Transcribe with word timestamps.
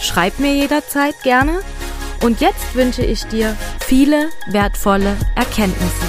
Schreib 0.00 0.38
mir 0.38 0.54
jederzeit 0.54 1.22
gerne. 1.22 1.60
Und 2.22 2.40
jetzt 2.40 2.74
wünsche 2.74 3.04
ich 3.04 3.24
dir 3.24 3.54
viele 3.80 4.30
wertvolle 4.48 5.16
Erkenntnisse. 5.36 6.06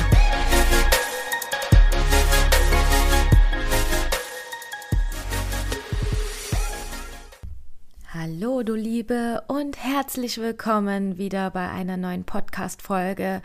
Hallo, 8.14 8.64
du 8.64 8.76
Liebe, 8.76 9.44
und 9.48 9.78
herzlich 9.78 10.38
willkommen 10.38 11.18
wieder 11.18 11.52
bei 11.52 11.70
einer 11.70 11.98
neuen 11.98 12.24
Podcast-Folge 12.24 13.42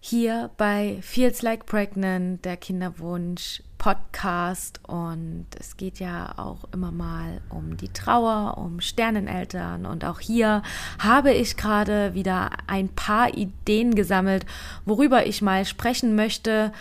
hier 0.00 0.50
bei 0.56 0.98
Feels 1.02 1.42
Like 1.42 1.66
Pregnant, 1.66 2.44
der 2.44 2.56
Kinderwunsch 2.56 3.62
Podcast. 3.78 4.80
Und 4.86 5.46
es 5.58 5.76
geht 5.76 5.98
ja 5.98 6.34
auch 6.38 6.64
immer 6.72 6.92
mal 6.92 7.40
um 7.50 7.76
die 7.76 7.88
Trauer, 7.88 8.58
um 8.58 8.80
Sterneneltern. 8.80 9.86
Und 9.86 10.04
auch 10.04 10.20
hier 10.20 10.62
habe 10.98 11.32
ich 11.32 11.56
gerade 11.56 12.14
wieder 12.14 12.50
ein 12.66 12.88
paar 12.88 13.34
Ideen 13.36 13.94
gesammelt, 13.94 14.46
worüber 14.84 15.26
ich 15.26 15.42
mal 15.42 15.64
sprechen 15.64 16.14
möchte. 16.14 16.72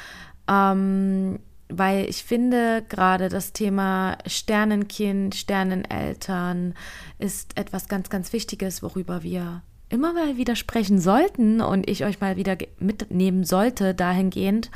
Ähm, 0.48 1.40
weil 1.68 2.06
ich 2.08 2.24
finde, 2.24 2.84
gerade 2.88 3.30
das 3.30 3.52
Thema 3.54 4.18
Sternenkind, 4.28 5.34
Sterneneltern 5.36 6.76
ist 7.18 7.58
etwas 7.58 7.88
ganz, 7.88 8.10
ganz 8.10 8.34
Wichtiges, 8.34 8.84
worüber 8.84 9.24
wir 9.24 9.64
immer 9.90 10.14
mal 10.14 10.38
wieder 10.38 10.56
sprechen 10.56 11.00
sollten 11.00 11.62
und 11.62 11.90
ich 11.90 12.06
euch 12.06 12.20
mal 12.20 12.38
wieder 12.38 12.58
mitnehmen 12.80 13.44
sollte 13.44 13.94
dahingehend. 13.94 14.72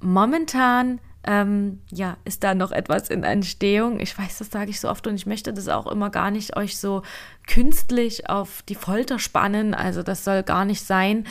Momentan 0.00 1.00
ähm, 1.24 1.80
ja, 1.90 2.16
ist 2.24 2.42
da 2.42 2.54
noch 2.54 2.72
etwas 2.72 3.08
in 3.08 3.22
Entstehung. 3.22 4.00
Ich 4.00 4.18
weiß, 4.18 4.38
das 4.38 4.50
sage 4.50 4.70
ich 4.70 4.80
so 4.80 4.88
oft 4.88 5.06
und 5.06 5.14
ich 5.14 5.26
möchte 5.26 5.52
das 5.52 5.68
auch 5.68 5.86
immer 5.86 6.10
gar 6.10 6.30
nicht 6.30 6.56
euch 6.56 6.78
so 6.78 7.02
künstlich 7.46 8.28
auf 8.28 8.62
die 8.62 8.74
Folter 8.74 9.18
spannen. 9.18 9.74
Also 9.74 10.02
das 10.02 10.24
soll 10.24 10.42
gar 10.42 10.64
nicht 10.64 10.84
sein. 10.84 11.26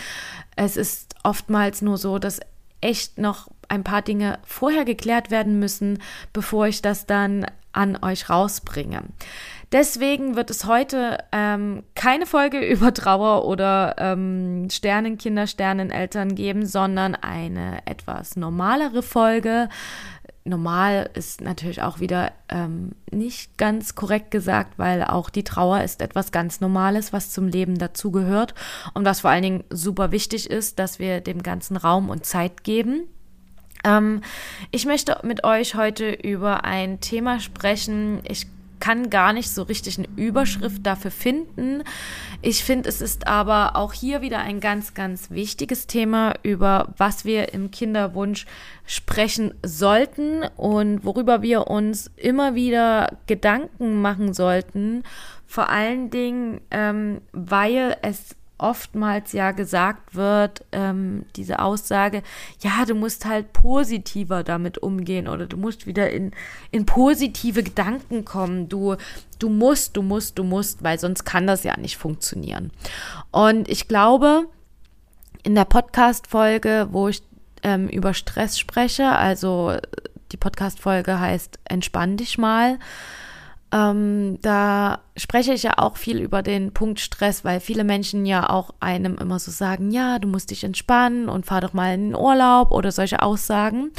Es 0.56 0.78
ist 0.78 1.16
oftmals 1.24 1.82
nur 1.82 1.98
so, 1.98 2.20
dass 2.20 2.40
echt 2.80 3.18
noch 3.18 3.50
ein 3.68 3.84
paar 3.84 4.02
Dinge 4.02 4.40
vorher 4.44 4.86
geklärt 4.86 5.30
werden 5.30 5.60
müssen, 5.60 6.00
bevor 6.34 6.68
ich 6.68 6.82
das 6.82 7.06
dann 7.06 7.46
an 7.74 7.98
euch 8.02 8.30
rausbringe. 8.30 9.04
Deswegen 9.72 10.36
wird 10.36 10.50
es 10.50 10.66
heute 10.66 11.20
ähm, 11.32 11.84
keine 11.96 12.26
Folge 12.26 12.60
über 12.68 12.94
Trauer 12.94 13.46
oder 13.46 13.96
ähm, 13.98 14.70
Sternenkinder, 14.70 15.48
Sterneneltern 15.48 16.36
geben, 16.36 16.66
sondern 16.66 17.16
eine 17.16 17.80
etwas 17.86 18.36
normalere 18.36 19.02
Folge. 19.02 19.70
Normal 20.44 21.10
ist 21.14 21.40
natürlich 21.42 21.84
auch 21.84 22.00
wieder 22.00 22.32
ähm, 22.50 22.94
nicht 23.12 23.60
ganz 23.60 23.94
korrekt 23.94 24.32
gesagt, 24.32 24.80
weil 24.80 25.04
auch 25.04 25.30
die 25.30 25.44
Trauer 25.44 25.84
ist 25.84 26.02
etwas 26.02 26.32
ganz 26.32 26.62
Normales, 26.62 27.14
was 27.14 27.30
zum 27.30 27.48
Leben 27.48 27.78
dazugehört 27.78 28.56
und 28.96 29.06
was 29.06 29.22
vor 29.22 29.30
allen 29.30 29.44
Dingen 29.44 29.64
super 29.70 30.12
wichtig 30.12 30.50
ist, 30.50 30.80
dass 30.80 30.98
wir 30.98 31.22
dem 31.22 31.44
ganzen 31.44 31.78
Raum 31.78 32.10
und 32.10 32.26
Zeit 32.26 32.64
geben. 32.64 33.04
Ähm, 33.84 34.22
ich 34.72 34.88
möchte 34.88 35.20
mit 35.24 35.44
euch 35.44 35.76
heute 35.76 36.10
über 36.10 36.64
ein 36.64 37.00
Thema 37.02 37.40
sprechen. 37.40 38.22
Ich 38.28 38.48
kann 38.81 39.09
gar 39.09 39.31
nicht 39.31 39.50
so 39.50 39.64
richtig 39.64 39.97
eine 39.97 40.09
Überschrift 40.18 40.86
dafür 40.86 41.12
finden. 41.12 41.84
Ich 42.42 42.66
finde, 42.66 42.90
es 42.90 43.00
ist 43.00 43.28
aber 43.28 43.78
auch 43.78 43.94
hier 43.94 44.19
wieder 44.22 44.40
ein 44.40 44.59
ganz, 44.59 44.94
ganz 44.94 45.31
wichtiges 45.31 45.88
Thema, 45.88 46.34
über 46.44 46.94
was 46.97 47.24
wir 47.24 47.53
im 47.53 47.72
Kinderwunsch 47.72 48.46
sprechen 48.86 49.53
sollten 49.64 50.44
und 50.58 51.06
worüber 51.06 51.42
wir 51.42 51.68
uns 51.68 52.12
immer 52.18 52.56
wieder 52.56 53.18
Gedanken 53.28 54.02
machen 54.02 54.34
sollten. 54.34 55.03
Vor 55.46 55.69
allen 55.69 56.09
Dingen, 56.09 56.62
ähm, 56.72 57.22
weil 57.31 57.96
es 58.02 58.36
oftmals 58.62 59.34
ja 59.34 59.52
gesagt 59.52 60.16
wird, 60.16 60.64
ähm, 60.72 61.26
diese 61.36 61.60
Aussage, 61.60 62.22
ja, 62.62 62.86
du 62.86 62.94
musst 62.94 63.26
halt 63.26 63.54
positiver 63.54 64.44
damit 64.44 64.78
umgehen 64.78 65.28
oder 65.28 65.48
du 65.48 65.58
musst 65.58 65.88
wieder 65.88 66.12
in, 66.12 66.32
in 66.70 66.86
positive 66.86 67.64
Gedanken 67.64 68.24
kommen. 68.24 68.70
Du, 68.70 68.96
du 69.40 69.50
musst, 69.50 69.98
du 69.98 70.04
musst, 70.04 70.38
du 70.38 70.44
musst, 70.44 70.84
weil 70.84 71.00
sonst 71.00 71.26
kann 71.26 71.48
das 71.48 71.64
ja 71.64 71.78
nicht 71.78 71.98
funktionieren. 71.98 72.72
Und 73.32 73.68
ich 73.68 73.88
glaube, 73.88 74.48
in 75.44 75.56
der 75.56 75.66
Podcast-Folge, 75.66 76.90
wo 76.92 77.08
ich 77.08 77.24
ähm, 77.64 77.90
über 77.90 78.14
Stress 78.14 78.60
spreche, 78.60 79.10
also 79.10 79.76
die 80.32 80.38
Podcast-Folge 80.38 81.20
heißt 81.20 81.60
Entspann 81.66 82.18
dich 82.18 82.38
mal, 82.38 82.78
ähm, 83.72 84.38
da 84.42 85.00
spreche 85.16 85.54
ich 85.54 85.64
ja 85.64 85.78
auch 85.78 85.96
viel 85.98 86.20
über 86.20 86.42
den 86.42 86.74
Punkt 86.74 87.00
Stress, 87.00 87.46
weil 87.46 87.59
viele 87.59 87.84
Menschen 87.84 88.26
ja 88.26 88.50
auch 88.50 88.72
einem 88.80 89.18
immer 89.18 89.40
so 89.40 89.52
sagen, 89.52 89.92
ja, 89.92 90.20
du 90.20 90.28
musst 90.28 90.52
dich 90.52 90.64
entspannen 90.64 91.30
und 91.30 91.46
fahr 91.46 91.62
doch 91.62 91.74
mal 91.74 91.94
in 91.94 92.10
den 92.10 92.16
Urlaub 92.16 92.72
oder 92.72 92.92
solche 92.92 93.22
Aussagen. 93.22 93.92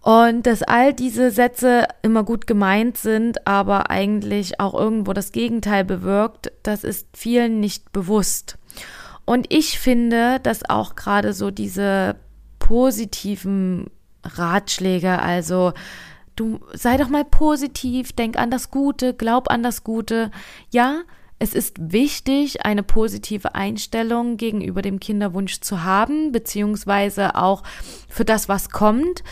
Und 0.00 0.46
dass 0.46 0.62
all 0.62 0.94
diese 0.94 1.30
Sätze 1.30 1.86
immer 2.02 2.24
gut 2.24 2.46
gemeint 2.46 2.96
sind, 2.96 3.46
aber 3.46 3.90
eigentlich 3.90 4.58
auch 4.58 4.72
irgendwo 4.72 5.12
das 5.12 5.32
Gegenteil 5.32 5.84
bewirkt, 5.84 6.50
das 6.62 6.82
ist 6.82 7.08
vielen 7.14 7.60
nicht 7.60 7.92
bewusst. 7.92 8.56
Und 9.26 9.52
ich 9.52 9.78
finde, 9.78 10.40
dass 10.40 10.70
auch 10.70 10.94
gerade 10.94 11.34
so 11.34 11.50
diese 11.50 12.16
positiven 12.58 13.90
Ratschläge, 14.24 15.18
also 15.18 15.74
Du 16.38 16.60
sei 16.72 16.96
doch 16.96 17.08
mal 17.08 17.24
positiv, 17.24 18.12
denk 18.12 18.38
an 18.38 18.48
das 18.48 18.70
Gute, 18.70 19.12
glaub 19.12 19.50
an 19.50 19.64
das 19.64 19.82
Gute. 19.82 20.30
Ja, 20.70 21.00
es 21.40 21.52
ist 21.52 21.74
wichtig, 21.80 22.64
eine 22.64 22.84
positive 22.84 23.56
Einstellung 23.56 24.36
gegenüber 24.36 24.80
dem 24.80 25.00
Kinderwunsch 25.00 25.58
zu 25.58 25.82
haben, 25.82 26.30
beziehungsweise 26.30 27.34
auch 27.34 27.64
für 28.08 28.24
das, 28.24 28.48
was 28.48 28.70
kommt. 28.70 29.24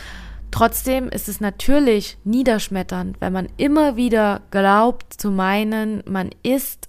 Trotzdem 0.50 1.08
ist 1.08 1.28
es 1.28 1.40
natürlich 1.40 2.18
niederschmetternd, 2.24 3.20
wenn 3.20 3.32
man 3.32 3.48
immer 3.56 3.94
wieder 3.94 4.42
glaubt 4.50 5.14
zu 5.14 5.30
meinen, 5.30 6.02
man 6.06 6.30
ist 6.42 6.88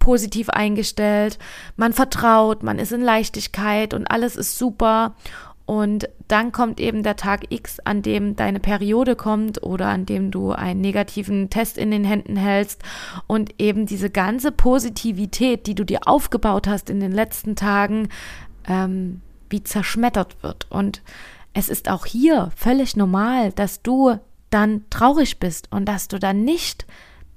positiv 0.00 0.50
eingestellt, 0.50 1.38
man 1.76 1.92
vertraut, 1.92 2.64
man 2.64 2.80
ist 2.80 2.90
in 2.90 3.02
Leichtigkeit 3.02 3.94
und 3.94 4.06
alles 4.10 4.34
ist 4.34 4.58
super 4.58 5.14
und 5.66 6.08
dann 6.28 6.52
kommt 6.52 6.78
eben 6.78 7.02
der 7.02 7.16
Tag 7.16 7.50
X, 7.50 7.80
an 7.80 8.02
dem 8.02 8.36
deine 8.36 8.60
Periode 8.60 9.16
kommt 9.16 9.62
oder 9.62 9.86
an 9.86 10.04
dem 10.04 10.30
du 10.30 10.52
einen 10.52 10.80
negativen 10.80 11.48
Test 11.48 11.78
in 11.78 11.90
den 11.90 12.04
Händen 12.04 12.36
hältst 12.36 12.82
und 13.26 13.54
eben 13.58 13.86
diese 13.86 14.10
ganze 14.10 14.52
Positivität, 14.52 15.66
die 15.66 15.74
du 15.74 15.84
dir 15.84 16.00
aufgebaut 16.06 16.66
hast 16.66 16.90
in 16.90 17.00
den 17.00 17.12
letzten 17.12 17.56
Tagen, 17.56 18.08
ähm, 18.68 19.22
wie 19.48 19.62
zerschmettert 19.62 20.42
wird. 20.42 20.66
Und 20.70 21.02
es 21.54 21.68
ist 21.68 21.88
auch 21.88 22.04
hier 22.04 22.50
völlig 22.56 22.96
normal, 22.96 23.52
dass 23.52 23.80
du 23.80 24.18
dann 24.50 24.84
traurig 24.90 25.38
bist 25.38 25.72
und 25.72 25.86
dass 25.86 26.08
du 26.08 26.18
dann 26.18 26.44
nicht 26.44 26.86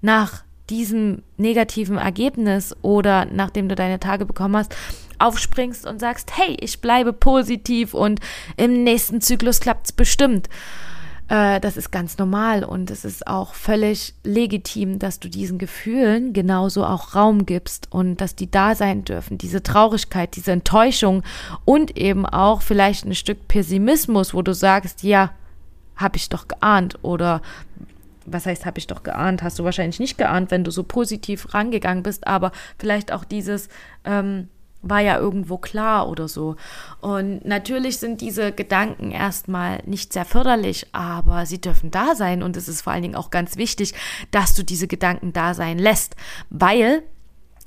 nach 0.01 0.43
diesem 0.69 1.23
negativen 1.37 1.97
Ergebnis 1.97 2.75
oder 2.81 3.25
nachdem 3.25 3.69
du 3.69 3.75
deine 3.75 3.99
Tage 3.99 4.25
bekommen 4.25 4.57
hast, 4.57 4.75
aufspringst 5.19 5.85
und 5.85 5.99
sagst, 5.99 6.37
hey, 6.37 6.57
ich 6.59 6.81
bleibe 6.81 7.13
positiv 7.13 7.93
und 7.93 8.19
im 8.55 8.83
nächsten 8.83 9.21
Zyklus 9.21 9.59
klappt 9.59 9.87
es 9.87 9.91
bestimmt. 9.91 10.49
Äh, 11.27 11.59
das 11.59 11.77
ist 11.77 11.91
ganz 11.91 12.17
normal 12.17 12.63
und 12.63 12.89
es 12.89 13.03
ist 13.03 13.27
auch 13.27 13.53
völlig 13.53 14.13
legitim, 14.23 14.99
dass 14.99 15.19
du 15.19 15.29
diesen 15.29 15.57
Gefühlen 15.57 16.33
genauso 16.33 16.85
auch 16.85 17.15
Raum 17.15 17.45
gibst 17.45 17.91
und 17.91 18.17
dass 18.17 18.35
die 18.35 18.49
da 18.49 18.75
sein 18.75 19.03
dürfen. 19.03 19.37
Diese 19.37 19.61
Traurigkeit, 19.61 20.35
diese 20.35 20.51
Enttäuschung 20.51 21.23
und 21.65 21.97
eben 21.97 22.25
auch 22.25 22.61
vielleicht 22.61 23.05
ein 23.05 23.15
Stück 23.15 23.47
Pessimismus, 23.47 24.33
wo 24.33 24.41
du 24.41 24.53
sagst, 24.53 25.03
ja, 25.03 25.31
habe 25.95 26.17
ich 26.17 26.29
doch 26.29 26.47
geahnt 26.47 26.97
oder 27.01 27.41
was 28.25 28.45
heißt, 28.45 28.65
habe 28.65 28.77
ich 28.77 28.87
doch 28.87 29.03
geahnt, 29.03 29.41
hast 29.41 29.57
du 29.57 29.63
wahrscheinlich 29.63 29.99
nicht 29.99 30.17
geahnt, 30.17 30.51
wenn 30.51 30.65
du 30.65 30.71
so 30.71 30.83
positiv 30.83 31.53
rangegangen 31.53 32.03
bist, 32.03 32.27
aber 32.27 32.51
vielleicht 32.77 33.11
auch 33.11 33.23
dieses, 33.23 33.69
ähm, 34.03 34.49
war 34.89 35.01
ja 35.01 35.17
irgendwo 35.17 35.57
klar 35.57 36.09
oder 36.09 36.27
so. 36.27 36.55
Und 37.01 37.45
natürlich 37.45 37.97
sind 37.97 38.21
diese 38.21 38.51
Gedanken 38.51 39.11
erstmal 39.11 39.81
nicht 39.85 40.13
sehr 40.13 40.25
förderlich, 40.25 40.87
aber 40.93 41.45
sie 41.45 41.61
dürfen 41.61 41.91
da 41.91 42.15
sein 42.15 42.43
und 42.43 42.57
es 42.57 42.67
ist 42.67 42.81
vor 42.81 42.93
allen 42.93 43.03
Dingen 43.03 43.15
auch 43.15 43.29
ganz 43.29 43.57
wichtig, 43.57 43.93
dass 44.31 44.53
du 44.53 44.63
diese 44.63 44.87
Gedanken 44.87 45.33
da 45.33 45.53
sein 45.53 45.77
lässt, 45.79 46.15
weil 46.49 47.03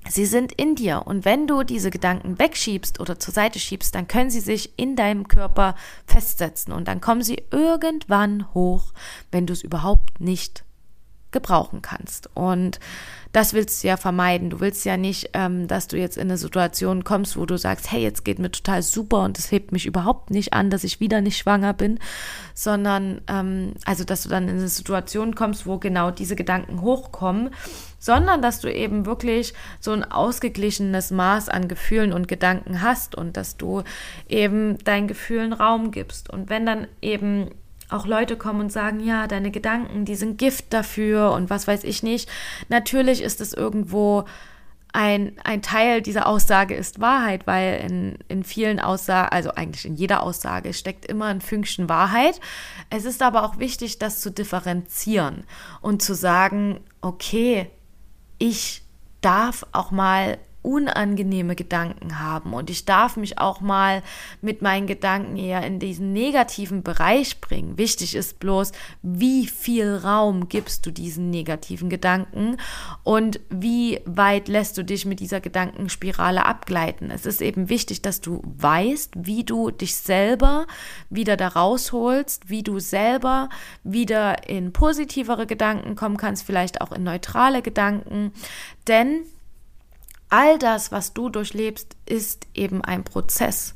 Sie 0.09 0.25
sind 0.25 0.53
in 0.53 0.77
dir 0.77 1.03
und 1.05 1.27
wenn 1.27 1.47
du 1.47 1.63
diese 1.63 1.91
Gedanken 1.91 2.39
wegschiebst 2.39 3.01
oder 3.01 3.19
zur 3.19 3.35
Seite 3.35 3.59
schiebst, 3.59 3.95
dann 3.95 4.09
können 4.09 4.31
sie 4.31 4.41
sich 4.41 4.73
in 4.79 4.97
deinem 4.97 5.29
Körper 5.29 5.75
festsetzen 6.07 6.73
und 6.73 6.89
dann 6.89 7.03
kommen 7.03 7.23
sie 7.23 7.43
irgendwann 7.51 8.53
hoch, 8.55 8.95
wenn 9.31 9.47
du 9.47 9.53
es 9.53 9.63
überhaupt 9.63 10.19
nicht 10.19 10.65
gebrauchen 11.33 11.83
kannst. 11.83 12.29
Und 12.35 12.81
das 13.33 13.55
willst 13.55 13.83
du 13.83 13.89
ja 13.89 13.97
vermeiden. 13.97 14.51
Du 14.51 14.61
willst 14.61 14.85
ja 14.85 14.97
nicht, 14.97 15.31
ähm, 15.35 15.69
dass 15.69 15.87
du 15.87 15.97
jetzt 15.97 16.17
in 16.17 16.23
eine 16.23 16.37
Situation 16.37 17.05
kommst, 17.05 17.37
wo 17.37 17.47
du 17.47 17.57
sagst, 17.57 17.93
hey, 17.93 18.03
jetzt 18.03 18.25
geht 18.25 18.41
mir 18.41 18.51
total 18.51 18.83
super 18.83 19.23
und 19.23 19.39
es 19.39 19.53
hebt 19.53 19.71
mich 19.71 19.87
überhaupt 19.87 20.31
nicht 20.31 20.53
an, 20.53 20.71
dass 20.71 20.83
ich 20.83 20.99
wieder 20.99 21.21
nicht 21.21 21.39
schwanger 21.39 21.73
bin, 21.73 22.01
sondern 22.55 23.21
ähm, 23.29 23.75
also, 23.85 24.03
dass 24.05 24.25
du 24.25 24.29
dann 24.29 24.49
in 24.49 24.59
eine 24.59 24.69
Situation 24.69 25.35
kommst, 25.37 25.67
wo 25.67 25.79
genau 25.79 26.11
diese 26.11 26.35
Gedanken 26.35 26.81
hochkommen, 26.81 27.51
sondern 28.01 28.43
dass 28.43 28.61
du 28.61 28.73
eben 28.73 29.07
wirklich 29.07 29.55
so 29.79 29.93
ein 29.93 30.03
ausgeglichenes 30.03 31.13
Maß 31.13 31.49
an 31.49 31.69
Gefühlen 31.69 32.13
und 32.13 32.27
Gedanken 32.27 32.83
hast 32.83 33.15
und 33.15 33.37
dass 33.37 33.57
du 33.57 33.85
eben 34.29 34.79
deinen 34.79 35.07
Gefühlen 35.07 35.53
Raum 35.53 35.93
gibst. 35.93 36.31
Und 36.31 36.51
wenn 36.51 36.67
dann 36.67 36.89
eben 37.01 37.51
auch 37.91 38.07
Leute 38.07 38.37
kommen 38.37 38.61
und 38.61 38.73
sagen, 38.73 39.01
ja, 39.01 39.27
deine 39.27 39.51
Gedanken, 39.51 40.05
die 40.05 40.17
sind 40.17 40.39
Gift 40.39 40.73
dafür 40.73 41.33
und 41.33 41.51
was 41.51 41.67
weiß 41.67 41.85
ich 41.85 42.03
nicht. 42.03 42.29
Natürlich 42.69 43.23
ist 43.23 43.41
es 43.41 43.53
irgendwo 43.53 44.25
ein, 44.93 45.37
ein 45.45 45.63
Teil 45.63 46.03
dieser 46.03 46.27
Aussage 46.27 46.75
ist 46.75 47.01
Wahrheit, 47.01 47.47
weil 47.47 47.81
in, 47.89 48.19
in 48.29 48.43
vielen 48.43 48.81
Aussagen, 48.81 49.29
also 49.31 49.53
eigentlich 49.53 49.85
in 49.85 49.95
jeder 49.95 50.23
Aussage 50.23 50.75
steckt 50.75 51.07
immer 51.07 51.27
ein 51.27 51.41
Fünkchen 51.41 51.89
Wahrheit. 51.89 52.41
Es 52.91 53.05
ist 53.05 53.23
aber 53.23 53.45
auch 53.45 53.59
wichtig, 53.59 53.99
das 53.99 54.21
zu 54.21 54.31
differenzieren 54.31 55.45
und 55.81 56.03
zu 56.03 56.15
sagen, 56.15 56.81
okay, 57.01 57.71
ich 58.39 58.83
darf 59.21 59.65
auch 59.73 59.91
mal 59.91 60.39
unangenehme 60.63 61.57
Gedanken 61.57 62.19
haben 62.19 62.53
und 62.53 62.71
ich 62.71 62.85
darf 62.85 63.17
mich 63.17 63.39
auch 63.39 63.61
mal 63.61 64.03
mit 64.43 64.63
meinen 64.63 64.87
Gedanken 64.87 65.37
eher 65.37 65.63
in 65.67 65.79
diesen 65.79 66.13
negativen 66.13 66.83
Bereich 66.83 67.41
bringen. 67.41 67.79
Wichtig 67.79 68.15
ist 68.15 68.41
bloß, 68.41 68.73
wie 69.03 69.47
viel 69.47 69.97
Raum 69.97 70.49
gibst 70.49 70.85
du 70.85 70.91
diesen 70.91 71.31
negativen 71.31 71.89
Gedanken 71.89 72.59
und 73.05 73.41
wie 73.49 74.01
weit 74.05 74.49
lässt 74.49 74.77
du 74.77 74.85
dich 74.85 75.07
mit 75.07 75.21
dieser 75.21 75.41
Gedankenspirale 75.41 76.45
abgleiten. 76.45 77.11
Es 77.11 77.27
ist 77.27 77.41
eben 77.41 77.69
wichtig, 77.69 78.03
dass 78.03 78.21
du 78.21 78.43
weißt, 78.45 79.13
wie 79.17 79.45
du 79.45 79.71
dich 79.71 79.97
selber 79.97 80.67
wieder 81.09 81.37
da 81.37 81.49
rausholst, 81.49 82.51
wie 82.51 82.63
du 82.63 82.79
selber 82.79 83.49
wieder 83.83 84.49
in 84.49 84.73
positivere 84.73 85.47
Gedanken 85.47 85.97
kommen 85.97 86.17
kannst, 86.17 86.45
vielleicht 86.45 86.81
auch 86.81 86.93
in 86.93 87.03
neutrale 87.03 87.63
Gedanken, 87.63 88.33
denn 88.87 89.25
all 90.31 90.59
das, 90.59 90.93
was 90.93 91.13
du 91.13 91.29
durchlebst, 91.29 91.97
ist 92.07 92.47
eben 92.55 92.83
ein 92.83 93.05
Prozess. 93.05 93.75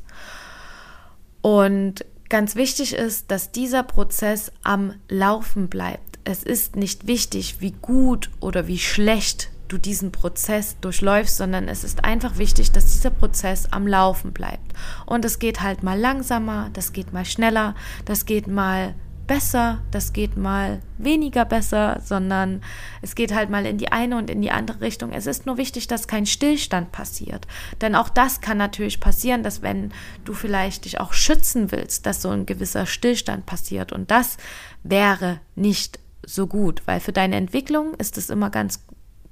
Und 1.43 2.05
ganz 2.29 2.57
wichtig 2.57 2.95
ist, 2.95 3.31
dass 3.31 3.53
dieser 3.53 3.83
Prozess 3.83 4.51
am 4.63 4.95
Laufen 5.09 5.69
bleibt. 5.69 6.19
Es 6.25 6.43
ist 6.43 6.77
nicht 6.77 7.07
wichtig, 7.07 7.57
wie 7.61 7.73
gut 7.73 8.31
oder 8.41 8.67
wie 8.67 8.79
schlecht 8.79 9.51
du 9.69 9.79
diesen 9.79 10.13
Prozess 10.13 10.77
durchläufst, 10.81 11.37
sondern 11.37 11.69
es 11.69 11.85
ist 11.85 12.05
einfach 12.05 12.39
wichtig, 12.39 12.71
dass 12.73 12.93
dieser 12.95 13.11
Prozess 13.11 13.67
am 13.73 13.87
Laufen 13.87 14.33
bleibt. 14.33 14.73
Und 15.07 15.25
es 15.25 15.39
geht 15.39 15.61
halt 15.61 15.83
mal 15.83 15.99
langsamer, 15.99 16.71
das 16.73 16.93
geht 16.93 17.13
mal 17.13 17.25
schneller, 17.25 17.75
das 18.05 18.25
geht 18.25 18.47
mal 18.47 18.95
besser, 19.27 19.81
das 19.91 20.13
geht 20.13 20.37
mal 20.37 20.81
weniger 20.99 21.45
besser, 21.45 22.01
sondern 22.05 22.63
es 23.03 23.15
geht 23.15 23.35
halt 23.35 23.51
mal 23.51 23.67
in 23.67 23.79
die 23.79 23.93
eine 23.93 24.17
und 24.17 24.31
in 24.31 24.43
die 24.43 24.51
andere 24.51 24.81
Richtung. 24.81 25.13
Es 25.13 25.27
ist 25.27 25.47
nur 25.47 25.57
wichtig, 25.57 25.87
dass 25.87 26.09
kein 26.09 26.27
Stillstand 26.27 26.93
passiert. 26.93 27.47
Denn 27.81 27.95
auch 27.95 28.09
das 28.09 28.41
kann 28.41 28.59
natürlich 28.59 29.01
passieren, 29.01 29.43
dass 29.43 29.63
wenn 29.63 29.93
du 30.25 30.35
vielleicht 30.35 30.85
dich 30.85 31.01
auch 31.01 31.13
schützen 31.13 31.73
willst, 31.73 32.07
dass 32.07 32.23
so 32.23 32.31
ein 32.31 32.47
gewisser 32.47 32.87
Stillstand 32.87 33.47
passiert. 33.47 33.93
Und 33.93 34.11
das 34.11 34.37
wäre 34.83 35.41
nicht 35.55 35.99
so 36.27 36.47
gut, 36.47 36.83
weil 36.87 37.01
für 37.01 37.13
deine 37.13 37.37
Entwicklung 37.37 37.95
ist 37.95 38.19
es 38.19 38.31
immer 38.31 38.51
ganz 38.51 38.85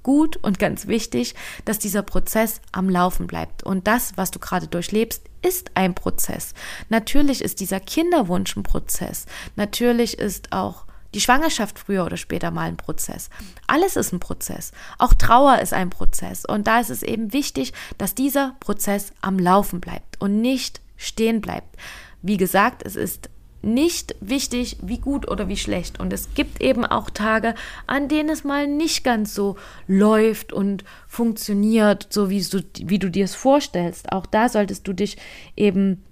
gut 0.03 0.37
und 0.37 0.59
ganz 0.59 0.87
wichtig, 0.87 1.33
dass 1.65 1.79
dieser 1.79 2.03
Prozess 2.03 2.61
am 2.71 2.89
Laufen 2.89 3.27
bleibt. 3.27 3.63
Und 3.63 3.87
das, 3.87 4.13
was 4.15 4.31
du 4.31 4.39
gerade 4.39 4.67
durchlebst, 4.67 5.23
ist 5.41 5.71
ein 5.75 5.95
Prozess. 5.95 6.53
Natürlich 6.89 7.41
ist 7.41 7.59
dieser 7.59 7.79
Kinderwunsch 7.79 8.55
ein 8.55 8.63
Prozess. 8.63 9.25
Natürlich 9.55 10.17
ist 10.19 10.51
auch 10.51 10.85
die 11.13 11.21
Schwangerschaft 11.21 11.77
früher 11.79 12.05
oder 12.05 12.17
später 12.17 12.51
mal 12.51 12.67
ein 12.67 12.77
Prozess. 12.77 13.29
Alles 13.67 13.95
ist 13.95 14.13
ein 14.13 14.19
Prozess. 14.19 14.71
Auch 14.97 15.13
Trauer 15.13 15.59
ist 15.59 15.73
ein 15.73 15.89
Prozess. 15.89 16.43
Und 16.45 16.67
da 16.67 16.79
ist 16.79 16.89
es 16.89 17.03
eben 17.03 17.33
wichtig, 17.33 17.73
dass 17.97 18.15
dieser 18.15 18.55
Prozess 18.59 19.13
am 19.21 19.37
Laufen 19.37 19.79
bleibt 19.79 20.19
und 20.19 20.41
nicht 20.41 20.81
stehen 20.97 21.41
bleibt. 21.41 21.77
Wie 22.21 22.37
gesagt, 22.37 22.83
es 22.85 22.95
ist 22.95 23.29
nicht 23.63 24.15
wichtig, 24.19 24.77
wie 24.81 24.99
gut 24.99 25.29
oder 25.29 25.47
wie 25.47 25.57
schlecht. 25.57 25.99
Und 25.99 26.13
es 26.13 26.33
gibt 26.33 26.61
eben 26.61 26.85
auch 26.85 27.09
Tage, 27.09 27.55
an 27.87 28.07
denen 28.09 28.29
es 28.29 28.43
mal 28.43 28.67
nicht 28.67 29.03
ganz 29.03 29.33
so 29.33 29.55
läuft 29.87 30.53
und 30.53 30.83
funktioniert, 31.07 32.07
so 32.09 32.29
wie 32.29 32.41
du, 32.41 32.61
wie 32.85 32.99
du 32.99 33.09
dir 33.09 33.25
es 33.25 33.35
vorstellst. 33.35 34.11
Auch 34.11 34.25
da 34.25 34.49
solltest 34.49 34.87
du 34.87 34.93
dich 34.93 35.17
eben 35.55 36.03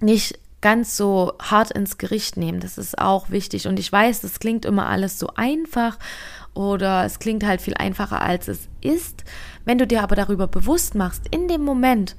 nicht 0.00 0.38
ganz 0.60 0.96
so 0.96 1.34
hart 1.42 1.72
ins 1.72 1.98
Gericht 1.98 2.38
nehmen. 2.38 2.60
Das 2.60 2.78
ist 2.78 2.98
auch 2.98 3.28
wichtig. 3.28 3.68
Und 3.68 3.78
ich 3.78 3.92
weiß, 3.92 4.22
das 4.22 4.40
klingt 4.40 4.64
immer 4.64 4.88
alles 4.88 5.18
so 5.18 5.28
einfach 5.36 5.98
oder 6.54 7.04
es 7.04 7.18
klingt 7.18 7.44
halt 7.44 7.60
viel 7.60 7.74
einfacher, 7.74 8.22
als 8.22 8.48
es 8.48 8.68
ist. 8.80 9.24
Wenn 9.66 9.76
du 9.76 9.86
dir 9.86 10.02
aber 10.02 10.16
darüber 10.16 10.46
bewusst 10.46 10.94
machst, 10.94 11.24
in 11.30 11.48
dem 11.48 11.62
Moment, 11.62 12.16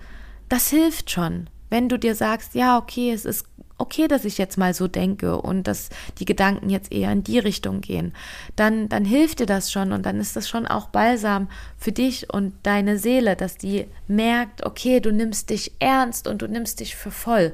das 0.47 0.69
hilft 0.69 1.09
schon. 1.09 1.49
Wenn 1.71 1.89
du 1.89 1.97
dir 1.97 2.13
sagst, 2.13 2.53
ja, 2.53 2.77
okay, 2.77 3.11
es 3.11 3.25
ist 3.25 3.47
okay, 3.77 4.07
dass 4.07 4.25
ich 4.25 4.37
jetzt 4.37 4.57
mal 4.57 4.73
so 4.73 4.87
denke 4.87 5.39
und 5.41 5.67
dass 5.67 5.89
die 6.19 6.25
Gedanken 6.25 6.69
jetzt 6.69 6.91
eher 6.91 7.11
in 7.11 7.23
die 7.23 7.39
Richtung 7.39 7.81
gehen, 7.81 8.13
dann, 8.55 8.87
dann 8.87 9.03
hilft 9.03 9.39
dir 9.39 9.45
das 9.45 9.71
schon 9.71 9.91
und 9.91 10.05
dann 10.05 10.19
ist 10.19 10.35
das 10.35 10.47
schon 10.47 10.65
auch 10.65 10.87
balsam 10.87 11.49
für 11.77 11.91
dich 11.91 12.33
und 12.33 12.53
deine 12.63 12.97
Seele, 12.97 13.35
dass 13.35 13.57
die 13.57 13.87
merkt, 14.07 14.65
okay, 14.65 14.99
du 14.99 15.11
nimmst 15.11 15.49
dich 15.49 15.73
ernst 15.79 16.27
und 16.27 16.41
du 16.41 16.47
nimmst 16.47 16.79
dich 16.79 16.95
für 16.95 17.11
voll. 17.11 17.53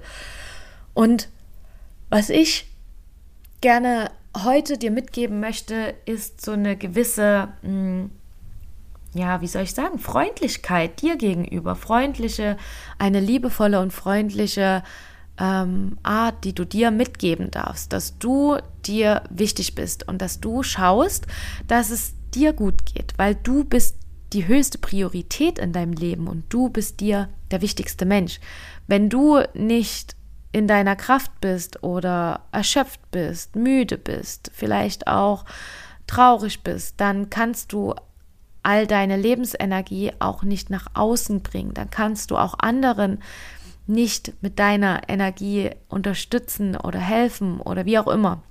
Und 0.94 1.29
was 2.09 2.29
ich 2.29 2.68
gerne 3.62 4.12
heute 4.38 4.77
dir 4.77 4.91
mitgeben 4.91 5.39
möchte, 5.39 5.95
ist 6.06 6.44
so 6.44 6.51
eine 6.51 6.77
gewisse, 6.77 7.50
hm, 7.62 8.11
ja, 9.13 9.42
wie 9.42 9.47
soll 9.47 9.63
ich 9.63 9.73
sagen, 9.73 9.99
Freundlichkeit 9.99 11.01
dir 11.01 11.18
gegenüber, 11.18 11.75
freundliche, 11.75 12.57
eine 12.97 13.19
liebevolle 13.19 13.80
und 13.80 13.92
freundliche 13.92 14.83
ähm, 15.42 15.98
Art, 16.04 16.44
die 16.44 16.54
du 16.54 16.66
dir 16.66 16.92
mitgeben 16.92 17.50
darfst, 17.50 17.92
dass 17.92 18.19
du 18.19 18.57
dir 18.86 19.24
wichtig 19.31 19.74
bist 19.74 20.07
und 20.07 20.21
dass 20.21 20.40
du 20.40 20.62
schaust, 20.62 21.26
dass 21.68 21.90
es 21.90 22.14
dir 22.36 22.54
gut 22.54 22.86
geht, 22.86 23.14
weil 23.18 23.33
du 23.36 23.64
bist 23.64 23.98
die 24.33 24.48
höchste 24.48 24.78
Priorität 24.78 25.57
in 25.57 25.74
deinem 25.74 25.94
Leben 25.94 26.28
und 26.28 26.45
du 26.50 26.69
bist 26.69 27.00
dir 27.00 27.28
der 27.50 27.62
wichtigste 27.62 28.06
Mensch. 28.06 28.40
Wenn 28.88 29.10
du 29.10 29.42
nicht 29.54 30.16
in 30.52 30.68
deiner 30.68 30.95
Kraft 30.95 31.31
bist 31.42 31.83
oder 31.83 32.42
erschöpft 32.52 33.00
bist, 33.10 33.56
müde 33.56 33.98
bist, 33.98 34.52
vielleicht 34.54 35.07
auch 35.07 35.44
traurig 36.07 36.62
bist, 36.62 37.02
dann 37.02 37.30
kannst 37.30 37.74
du 37.74 37.95
all 38.64 38.86
deine 38.86 39.18
Lebensenergie 39.18 40.12
auch 40.19 40.44
nicht 40.44 40.69
nach 40.69 40.88
außen 40.94 41.42
bringen. 41.42 41.74
Dann 41.74 41.90
kannst 41.90 42.31
du 42.31 42.38
auch 42.38 42.60
anderen 42.60 43.24
nicht 43.88 44.33
mit 44.42 44.59
deiner 44.59 45.02
Energie 45.07 45.71
unterstützen 45.90 46.76
oder 46.76 47.00
helfen 47.00 47.59
oder 47.59 47.85
wie 47.85 48.00
auch 48.00 48.07
immer 48.07 48.44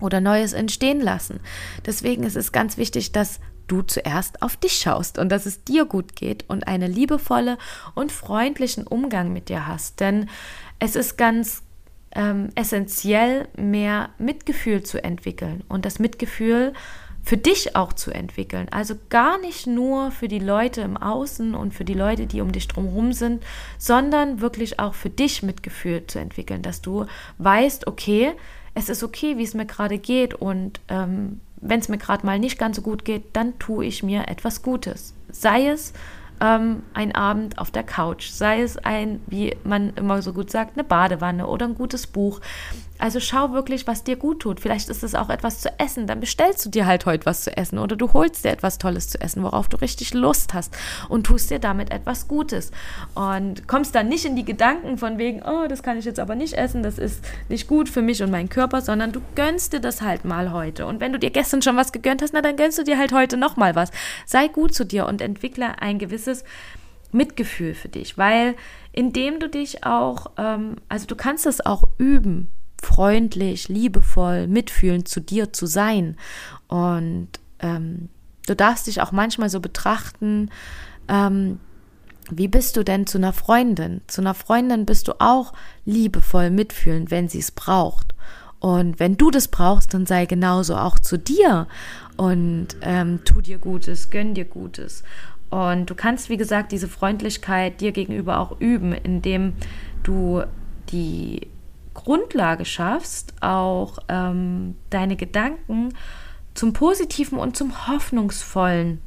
oder 0.00 0.20
Neues 0.20 0.52
entstehen 0.52 1.00
lassen. 1.00 1.40
Deswegen 1.86 2.24
ist 2.24 2.36
es 2.36 2.52
ganz 2.52 2.76
wichtig, 2.76 3.12
dass 3.12 3.40
du 3.66 3.82
zuerst 3.82 4.42
auf 4.42 4.56
dich 4.56 4.74
schaust 4.74 5.18
und 5.18 5.30
dass 5.30 5.46
es 5.46 5.64
dir 5.64 5.86
gut 5.86 6.16
geht 6.16 6.44
und 6.48 6.68
einen 6.68 6.92
liebevolle 6.92 7.58
und 7.94 8.12
freundlichen 8.12 8.86
Umgang 8.86 9.32
mit 9.32 9.48
dir 9.48 9.66
hast. 9.66 10.00
Denn 10.00 10.28
es 10.78 10.96
ist 10.96 11.16
ganz 11.16 11.62
ähm, 12.14 12.50
essentiell, 12.54 13.48
mehr 13.56 14.10
Mitgefühl 14.18 14.82
zu 14.82 15.02
entwickeln. 15.02 15.64
Und 15.68 15.84
das 15.84 15.98
Mitgefühl 15.98 16.74
für 17.24 17.36
dich 17.38 17.74
auch 17.74 17.92
zu 17.94 18.10
entwickeln. 18.10 18.68
Also 18.70 18.94
gar 19.08 19.38
nicht 19.40 19.66
nur 19.66 20.10
für 20.10 20.28
die 20.28 20.38
Leute 20.38 20.82
im 20.82 20.96
Außen 20.96 21.54
und 21.54 21.72
für 21.72 21.84
die 21.84 21.94
Leute, 21.94 22.26
die 22.26 22.42
um 22.42 22.52
dich 22.52 22.68
drumherum 22.68 23.12
sind, 23.12 23.42
sondern 23.78 24.40
wirklich 24.40 24.78
auch 24.78 24.94
für 24.94 25.10
dich 25.10 25.42
Mitgefühl 25.42 26.06
zu 26.06 26.18
entwickeln, 26.18 26.60
dass 26.62 26.82
du 26.82 27.06
weißt, 27.38 27.86
okay, 27.86 28.32
es 28.74 28.88
ist 28.88 29.02
okay, 29.02 29.38
wie 29.38 29.44
es 29.44 29.54
mir 29.54 29.66
gerade 29.66 29.98
geht 29.98 30.34
und 30.34 30.80
ähm, 30.88 31.40
wenn 31.56 31.80
es 31.80 31.88
mir 31.88 31.98
gerade 31.98 32.26
mal 32.26 32.38
nicht 32.38 32.58
ganz 32.58 32.76
so 32.76 32.82
gut 32.82 33.06
geht, 33.06 33.24
dann 33.32 33.58
tue 33.58 33.86
ich 33.86 34.02
mir 34.02 34.28
etwas 34.28 34.62
Gutes. 34.62 35.14
Sei 35.30 35.68
es 35.68 35.94
ähm, 36.40 36.82
ein 36.92 37.14
Abend 37.14 37.58
auf 37.58 37.70
der 37.70 37.84
Couch, 37.84 38.28
sei 38.28 38.60
es 38.60 38.76
ein, 38.76 39.20
wie 39.26 39.56
man 39.64 39.94
immer 39.94 40.20
so 40.20 40.32
gut 40.32 40.50
sagt, 40.50 40.76
eine 40.76 40.84
Badewanne 40.84 41.46
oder 41.46 41.66
ein 41.66 41.74
gutes 41.74 42.06
Buch. 42.06 42.40
Also 43.04 43.20
schau 43.20 43.52
wirklich, 43.52 43.86
was 43.86 44.02
dir 44.02 44.16
gut 44.16 44.40
tut. 44.40 44.60
Vielleicht 44.60 44.88
ist 44.88 45.04
es 45.04 45.14
auch 45.14 45.28
etwas 45.28 45.60
zu 45.60 45.68
essen. 45.78 46.06
Dann 46.06 46.20
bestellst 46.20 46.64
du 46.64 46.70
dir 46.70 46.86
halt 46.86 47.04
heute 47.04 47.26
was 47.26 47.42
zu 47.42 47.54
essen 47.54 47.78
oder 47.78 47.96
du 47.96 48.14
holst 48.14 48.46
dir 48.46 48.48
etwas 48.48 48.78
Tolles 48.78 49.10
zu 49.10 49.20
essen, 49.20 49.42
worauf 49.42 49.68
du 49.68 49.76
richtig 49.76 50.14
Lust 50.14 50.54
hast 50.54 50.74
und 51.10 51.26
tust 51.26 51.50
dir 51.50 51.58
damit 51.58 51.92
etwas 51.92 52.28
Gutes. 52.28 52.70
Und 53.14 53.68
kommst 53.68 53.94
dann 53.94 54.08
nicht 54.08 54.24
in 54.24 54.36
die 54.36 54.44
Gedanken 54.46 54.96
von 54.96 55.18
wegen, 55.18 55.42
oh, 55.42 55.66
das 55.68 55.82
kann 55.82 55.98
ich 55.98 56.06
jetzt 56.06 56.18
aber 56.18 56.34
nicht 56.34 56.54
essen, 56.54 56.82
das 56.82 56.96
ist 56.96 57.22
nicht 57.50 57.68
gut 57.68 57.90
für 57.90 58.00
mich 58.00 58.22
und 58.22 58.30
meinen 58.30 58.48
Körper, 58.48 58.80
sondern 58.80 59.12
du 59.12 59.20
gönnst 59.34 59.74
dir 59.74 59.80
das 59.80 60.00
halt 60.00 60.24
mal 60.24 60.50
heute. 60.52 60.86
Und 60.86 61.00
wenn 61.00 61.12
du 61.12 61.18
dir 61.18 61.28
gestern 61.28 61.60
schon 61.60 61.76
was 61.76 61.92
gegönnt 61.92 62.22
hast, 62.22 62.32
na 62.32 62.40
dann 62.40 62.56
gönnst 62.56 62.78
du 62.78 62.84
dir 62.84 62.96
halt 62.96 63.12
heute 63.12 63.36
nochmal 63.36 63.74
was. 63.74 63.90
Sei 64.24 64.48
gut 64.48 64.74
zu 64.74 64.86
dir 64.86 65.04
und 65.04 65.20
entwickle 65.20 65.78
ein 65.78 65.98
gewisses 65.98 66.42
Mitgefühl 67.12 67.74
für 67.74 67.90
dich, 67.90 68.16
weil 68.16 68.54
indem 68.92 69.40
du 69.40 69.50
dich 69.50 69.84
auch, 69.84 70.30
ähm, 70.38 70.76
also 70.88 71.04
du 71.04 71.16
kannst 71.16 71.44
es 71.44 71.66
auch 71.66 71.84
üben, 71.98 72.48
freundlich, 72.82 73.68
liebevoll, 73.68 74.46
mitfühlend 74.46 75.08
zu 75.08 75.20
dir 75.20 75.52
zu 75.52 75.66
sein. 75.66 76.16
Und 76.68 77.28
ähm, 77.60 78.08
du 78.46 78.54
darfst 78.54 78.86
dich 78.86 79.00
auch 79.00 79.12
manchmal 79.12 79.48
so 79.48 79.60
betrachten, 79.60 80.50
ähm, 81.08 81.58
wie 82.30 82.48
bist 82.48 82.76
du 82.76 82.84
denn 82.84 83.06
zu 83.06 83.18
einer 83.18 83.32
Freundin? 83.32 84.00
Zu 84.06 84.22
einer 84.22 84.34
Freundin 84.34 84.86
bist 84.86 85.08
du 85.08 85.20
auch 85.20 85.52
liebevoll 85.84 86.50
mitfühlend, 86.50 87.10
wenn 87.10 87.28
sie 87.28 87.40
es 87.40 87.50
braucht. 87.50 88.14
Und 88.60 88.98
wenn 88.98 89.18
du 89.18 89.30
das 89.30 89.48
brauchst, 89.48 89.92
dann 89.92 90.06
sei 90.06 90.24
genauso 90.24 90.76
auch 90.76 90.98
zu 90.98 91.18
dir 91.18 91.66
und 92.16 92.68
ähm, 92.80 93.20
tu 93.26 93.42
dir 93.42 93.58
Gutes, 93.58 94.08
gönn 94.08 94.32
dir 94.32 94.46
Gutes. 94.46 95.02
Und 95.50 95.90
du 95.90 95.94
kannst, 95.94 96.30
wie 96.30 96.38
gesagt, 96.38 96.72
diese 96.72 96.88
Freundlichkeit 96.88 97.82
dir 97.82 97.92
gegenüber 97.92 98.40
auch 98.40 98.58
üben, 98.60 98.92
indem 98.92 99.52
du 100.02 100.42
die 100.90 101.48
Grundlage 101.94 102.64
schaffst, 102.64 103.34
auch 103.40 103.98
ähm, 104.08 104.76
deine 104.90 105.16
Gedanken 105.16 105.94
zum 106.54 106.72
Positiven 106.72 107.38
und 107.38 107.56
zum 107.56 107.88
Hoffnungsvollen 107.88 109.00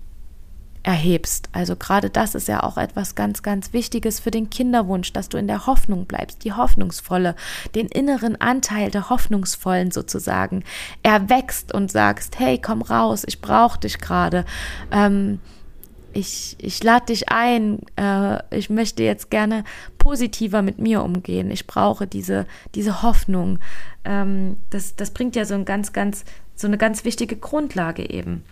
erhebst. 0.87 1.49
Also 1.51 1.75
gerade 1.75 2.09
das 2.09 2.33
ist 2.33 2.47
ja 2.47 2.63
auch 2.63 2.77
etwas 2.77 3.13
ganz, 3.13 3.43
ganz 3.43 3.73
Wichtiges 3.73 4.21
für 4.21 4.31
den 4.31 4.49
Kinderwunsch, 4.49 5.11
dass 5.11 5.27
du 5.27 5.37
in 5.37 5.47
der 5.47 5.67
Hoffnung 5.67 6.05
bleibst, 6.05 6.45
die 6.45 6.53
hoffnungsvolle, 6.53 7.35
den 7.75 7.87
inneren 7.87 8.39
Anteil 8.39 8.89
der 8.89 9.09
hoffnungsvollen 9.09 9.91
sozusagen 9.91 10.63
erwächst 11.03 11.73
und 11.73 11.91
sagst, 11.91 12.39
hey, 12.39 12.57
komm 12.57 12.81
raus, 12.81 13.25
ich 13.27 13.41
brauche 13.41 13.79
dich 13.79 13.99
gerade. 13.99 14.45
Ähm, 14.89 15.39
ich, 16.17 16.55
ich 16.59 16.83
lade 16.83 17.05
dich 17.07 17.29
ein, 17.29 17.79
äh, 17.95 18.39
ich 18.49 18.71
möchte 18.71 19.03
jetzt 19.03 19.29
gerne 19.29 19.63
positiver 19.99 20.63
mit 20.63 20.79
mir 20.79 21.03
umgehen. 21.03 21.51
Ich 21.51 21.67
brauche 21.67 22.07
diese, 22.07 22.47
diese 22.73 23.03
Hoffnung. 23.03 23.59
Ähm, 24.03 24.57
das, 24.71 24.95
das 24.95 25.11
bringt 25.11 25.35
ja 25.35 25.45
so 25.45 25.53
ein 25.53 25.63
ganz, 25.63 25.93
ganz, 25.93 26.25
so 26.55 26.65
eine 26.65 26.79
ganz 26.79 27.05
wichtige 27.05 27.35
Grundlage 27.35 28.09
eben. 28.09 28.43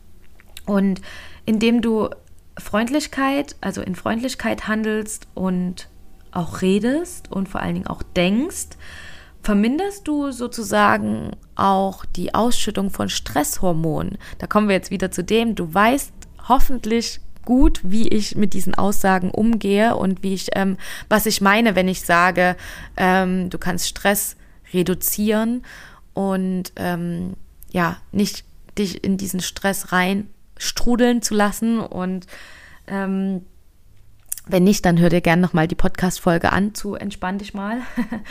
Und 0.67 1.01
indem 1.47 1.81
du 1.81 2.09
Freundlichkeit, 2.55 3.55
also 3.61 3.81
in 3.81 3.95
Freundlichkeit 3.95 4.67
handelst 4.67 5.27
und 5.33 5.89
auch 6.31 6.61
redest 6.61 7.31
und 7.31 7.49
vor 7.49 7.61
allen 7.61 7.73
Dingen 7.73 7.87
auch 7.87 8.03
denkst, 8.03 8.77
verminderst 9.41 10.07
du 10.07 10.31
sozusagen 10.31 11.31
auch 11.55 12.05
die 12.05 12.35
Ausschüttung 12.35 12.91
von 12.91 13.09
Stresshormonen. 13.09 14.19
Da 14.37 14.45
kommen 14.45 14.67
wir 14.67 14.75
jetzt 14.75 14.91
wieder 14.91 15.09
zu 15.09 15.23
dem, 15.23 15.55
du 15.55 15.73
weißt 15.73 16.13
hoffentlich 16.47 17.21
gut, 17.45 17.81
wie 17.83 18.07
ich 18.07 18.35
mit 18.35 18.53
diesen 18.53 18.75
Aussagen 18.75 19.31
umgehe 19.31 19.95
und 19.95 20.23
wie 20.23 20.33
ich, 20.33 20.49
ähm, 20.55 20.77
was 21.09 21.25
ich 21.25 21.41
meine, 21.41 21.75
wenn 21.75 21.87
ich 21.87 22.01
sage, 22.01 22.55
ähm, 22.97 23.49
du 23.49 23.57
kannst 23.57 23.87
Stress 23.87 24.35
reduzieren 24.73 25.63
und 26.13 26.73
ähm, 26.75 27.33
ja, 27.71 27.97
nicht 28.11 28.45
dich 28.77 29.03
in 29.03 29.17
diesen 29.17 29.39
Stress 29.39 29.91
rein 29.91 30.29
strudeln 30.57 31.21
zu 31.21 31.33
lassen 31.35 31.79
und 31.79 32.27
ähm, 32.87 33.41
wenn 34.47 34.63
nicht, 34.63 34.85
dann 34.85 34.99
hör 34.99 35.09
dir 35.09 35.21
gerne 35.21 35.41
nochmal 35.41 35.67
die 35.67 35.75
Podcast-Folge 35.75 36.51
an 36.51 36.75
zu 36.75 36.95
Entspann 36.95 37.39
dich 37.39 37.53
mal. 37.53 37.79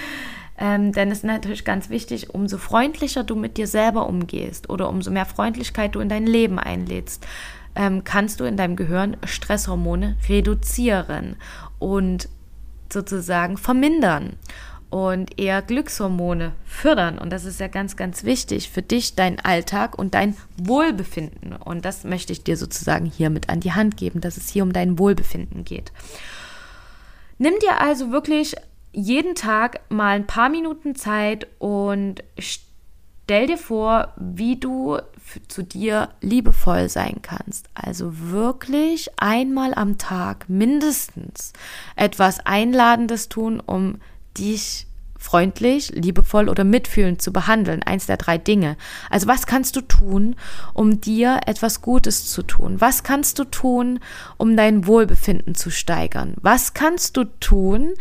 ähm, 0.58 0.92
denn 0.92 1.10
es 1.10 1.18
ist 1.18 1.24
natürlich 1.24 1.64
ganz 1.64 1.90
wichtig, 1.90 2.30
umso 2.30 2.58
freundlicher 2.58 3.24
du 3.24 3.34
mit 3.34 3.56
dir 3.56 3.66
selber 3.66 4.06
umgehst 4.06 4.70
oder 4.70 4.88
umso 4.88 5.10
mehr 5.10 5.26
Freundlichkeit 5.26 5.94
du 5.94 6.00
in 6.00 6.08
dein 6.08 6.26
Leben 6.26 6.58
einlädst, 6.58 7.26
ähm, 7.74 8.04
kannst 8.04 8.40
du 8.40 8.44
in 8.44 8.56
deinem 8.56 8.76
Gehirn 8.76 9.16
Stresshormone 9.24 10.16
reduzieren 10.28 11.36
und 11.78 12.28
sozusagen 12.92 13.56
vermindern 13.56 14.36
und 14.94 15.40
eher 15.40 15.60
Glückshormone 15.60 16.52
fördern. 16.64 17.18
Und 17.18 17.30
das 17.30 17.44
ist 17.44 17.58
ja 17.58 17.66
ganz, 17.66 17.96
ganz 17.96 18.22
wichtig 18.22 18.70
für 18.70 18.82
dich, 18.82 19.16
dein 19.16 19.40
Alltag 19.40 19.98
und 19.98 20.14
dein 20.14 20.36
Wohlbefinden. 20.56 21.52
Und 21.56 21.84
das 21.84 22.04
möchte 22.04 22.32
ich 22.32 22.44
dir 22.44 22.56
sozusagen 22.56 23.06
hier 23.06 23.28
mit 23.28 23.48
an 23.48 23.58
die 23.58 23.72
Hand 23.72 23.96
geben, 23.96 24.20
dass 24.20 24.36
es 24.36 24.48
hier 24.48 24.62
um 24.62 24.72
dein 24.72 24.96
Wohlbefinden 24.98 25.64
geht. 25.64 25.90
Nimm 27.38 27.54
dir 27.60 27.80
also 27.80 28.12
wirklich 28.12 28.54
jeden 28.92 29.34
Tag 29.34 29.80
mal 29.88 30.14
ein 30.14 30.28
paar 30.28 30.48
Minuten 30.48 30.94
Zeit 30.94 31.48
und 31.58 32.22
stell 33.24 33.46
dir 33.46 33.58
vor, 33.58 34.12
wie 34.16 34.56
du 34.56 34.98
zu 35.48 35.62
dir 35.62 36.10
liebevoll 36.20 36.90
sein 36.90 37.20
kannst. 37.22 37.70
Also 37.72 38.12
wirklich 38.30 39.08
einmal 39.16 39.74
am 39.74 39.96
Tag 39.96 40.48
mindestens 40.48 41.54
etwas 41.96 42.44
Einladendes 42.44 43.30
tun, 43.30 43.60
um 43.64 43.96
dich 44.36 44.86
freundlich, 45.16 45.90
liebevoll 45.94 46.50
oder 46.50 46.64
mitfühlend 46.64 47.22
zu 47.22 47.32
behandeln. 47.32 47.82
Eins 47.82 48.04
der 48.04 48.18
drei 48.18 48.36
Dinge. 48.36 48.76
Also 49.08 49.26
was 49.26 49.46
kannst 49.46 49.74
du 49.74 49.80
tun, 49.80 50.36
um 50.74 51.00
dir 51.00 51.40
etwas 51.46 51.80
Gutes 51.80 52.30
zu 52.30 52.42
tun? 52.42 52.82
Was 52.82 53.04
kannst 53.04 53.38
du 53.38 53.44
tun, 53.44 54.00
um 54.36 54.54
dein 54.54 54.86
Wohlbefinden 54.86 55.54
zu 55.54 55.70
steigern? 55.70 56.34
Was 56.42 56.74
kannst 56.74 57.16
du 57.16 57.24
tun, 57.24 57.94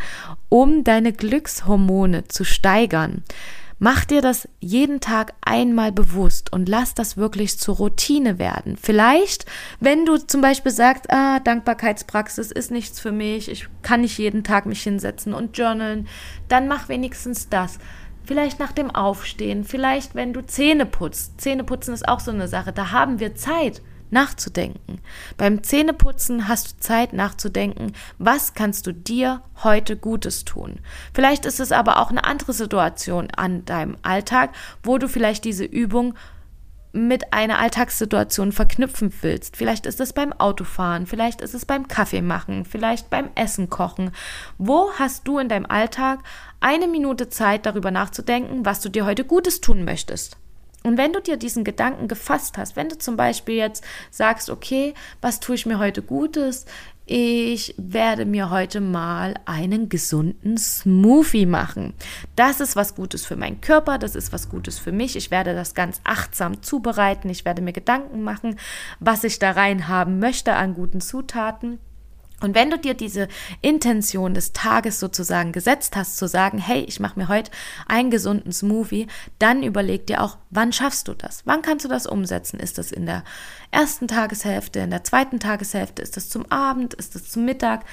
um 0.50 0.84
deine 0.84 1.14
Glückshormone 1.14 2.28
zu 2.28 2.44
steigern? 2.44 3.22
Mach 3.78 4.04
dir 4.04 4.22
das 4.22 4.48
jeden 4.60 5.00
Tag 5.00 5.34
einmal 5.44 5.92
bewusst 5.92 6.52
und 6.52 6.68
lass 6.68 6.94
das 6.94 7.16
wirklich 7.16 7.58
zur 7.58 7.76
Routine 7.76 8.38
werden. 8.38 8.76
Vielleicht, 8.80 9.46
wenn 9.80 10.06
du 10.06 10.16
zum 10.16 10.40
Beispiel 10.40 10.72
sagst, 10.72 11.10
ah, 11.10 11.40
Dankbarkeitspraxis 11.40 12.50
ist 12.50 12.70
nichts 12.70 13.00
für 13.00 13.12
mich, 13.12 13.50
ich 13.50 13.68
kann 13.82 14.02
nicht 14.02 14.18
jeden 14.18 14.44
Tag 14.44 14.66
mich 14.66 14.82
hinsetzen 14.82 15.34
und 15.34 15.58
journalen, 15.58 16.08
dann 16.48 16.68
mach 16.68 16.88
wenigstens 16.88 17.48
das. 17.48 17.78
Vielleicht 18.24 18.58
nach 18.58 18.72
dem 18.72 18.90
Aufstehen, 18.90 19.64
vielleicht 19.64 20.14
wenn 20.14 20.32
du 20.32 20.46
Zähne 20.46 20.86
putzt. 20.86 21.40
Zähne 21.40 21.64
putzen 21.64 21.92
ist 21.92 22.08
auch 22.08 22.20
so 22.20 22.30
eine 22.30 22.48
Sache, 22.48 22.72
da 22.72 22.90
haben 22.90 23.20
wir 23.20 23.34
Zeit 23.34 23.82
nachzudenken. 24.14 25.00
Beim 25.36 25.62
Zähneputzen 25.62 26.48
hast 26.48 26.70
du 26.70 26.80
Zeit 26.80 27.12
nachzudenken, 27.12 27.92
was 28.18 28.54
kannst 28.54 28.86
du 28.86 28.92
dir 28.92 29.42
heute 29.62 29.98
Gutes 29.98 30.46
tun. 30.46 30.80
Vielleicht 31.12 31.44
ist 31.44 31.60
es 31.60 31.72
aber 31.72 31.98
auch 32.00 32.08
eine 32.08 32.24
andere 32.24 32.54
Situation 32.54 33.30
an 33.30 33.66
deinem 33.66 33.98
Alltag, 34.00 34.54
wo 34.82 34.96
du 34.96 35.08
vielleicht 35.08 35.44
diese 35.44 35.64
Übung 35.64 36.14
mit 36.94 37.32
einer 37.32 37.58
Alltagssituation 37.58 38.52
verknüpfen 38.52 39.12
willst. 39.20 39.56
Vielleicht 39.56 39.84
ist 39.84 40.00
es 40.00 40.12
beim 40.12 40.32
Autofahren, 40.32 41.06
vielleicht 41.06 41.40
ist 41.40 41.52
es 41.52 41.66
beim 41.66 41.88
Kaffee 41.88 42.22
machen, 42.22 42.64
vielleicht 42.64 43.10
beim 43.10 43.30
Essen 43.34 43.68
kochen. 43.68 44.12
Wo 44.58 44.92
hast 44.96 45.26
du 45.26 45.40
in 45.40 45.48
deinem 45.48 45.66
Alltag 45.66 46.20
eine 46.60 46.86
Minute 46.86 47.28
Zeit 47.28 47.66
darüber 47.66 47.90
nachzudenken, 47.90 48.64
was 48.64 48.80
du 48.80 48.88
dir 48.88 49.04
heute 49.04 49.24
Gutes 49.24 49.60
tun 49.60 49.84
möchtest? 49.84 50.38
Und 50.86 50.98
wenn 50.98 51.14
du 51.14 51.20
dir 51.20 51.38
diesen 51.38 51.64
Gedanken 51.64 52.08
gefasst 52.08 52.58
hast, 52.58 52.76
wenn 52.76 52.90
du 52.90 52.98
zum 52.98 53.16
Beispiel 53.16 53.54
jetzt 53.54 53.82
sagst, 54.10 54.50
okay, 54.50 54.92
was 55.22 55.40
tue 55.40 55.54
ich 55.54 55.64
mir 55.64 55.78
heute 55.78 56.02
Gutes? 56.02 56.66
Ich 57.06 57.74
werde 57.78 58.26
mir 58.26 58.50
heute 58.50 58.82
mal 58.82 59.34
einen 59.46 59.88
gesunden 59.88 60.58
Smoothie 60.58 61.46
machen. 61.46 61.94
Das 62.36 62.60
ist 62.60 62.76
was 62.76 62.94
Gutes 62.94 63.24
für 63.24 63.36
meinen 63.36 63.62
Körper, 63.62 63.98
das 63.98 64.14
ist 64.14 64.32
was 64.32 64.50
Gutes 64.50 64.78
für 64.78 64.92
mich. 64.92 65.16
Ich 65.16 65.30
werde 65.30 65.54
das 65.54 65.74
ganz 65.74 66.02
achtsam 66.04 66.62
zubereiten. 66.62 67.30
Ich 67.30 67.46
werde 67.46 67.62
mir 67.62 67.72
Gedanken 67.72 68.22
machen, 68.22 68.58
was 69.00 69.24
ich 69.24 69.38
da 69.38 69.52
rein 69.52 69.88
haben 69.88 70.18
möchte 70.18 70.54
an 70.54 70.74
guten 70.74 71.00
Zutaten. 71.00 71.78
Und 72.44 72.54
wenn 72.54 72.70
du 72.70 72.78
dir 72.78 72.94
diese 72.94 73.28
Intention 73.62 74.34
des 74.34 74.52
Tages 74.52 75.00
sozusagen 75.00 75.50
gesetzt 75.52 75.96
hast, 75.96 76.18
zu 76.18 76.28
sagen, 76.28 76.58
hey, 76.58 76.84
ich 76.86 77.00
mache 77.00 77.18
mir 77.18 77.28
heute 77.28 77.50
einen 77.88 78.10
gesunden 78.10 78.52
Smoothie, 78.52 79.06
dann 79.38 79.62
überleg 79.62 80.06
dir 80.06 80.22
auch, 80.22 80.36
wann 80.50 80.72
schaffst 80.72 81.08
du 81.08 81.14
das? 81.14 81.40
Wann 81.46 81.62
kannst 81.62 81.86
du 81.86 81.88
das 81.88 82.06
umsetzen? 82.06 82.60
Ist 82.60 82.76
das 82.76 82.92
in 82.92 83.06
der 83.06 83.24
ersten 83.70 84.08
Tageshälfte, 84.08 84.80
in 84.80 84.90
der 84.90 85.04
zweiten 85.04 85.40
Tageshälfte? 85.40 86.02
Ist 86.02 86.18
das 86.18 86.28
zum 86.28 86.44
Abend? 86.52 86.92
Ist 86.94 87.14
das 87.14 87.30
zum 87.30 87.46
Mittag? 87.46 87.84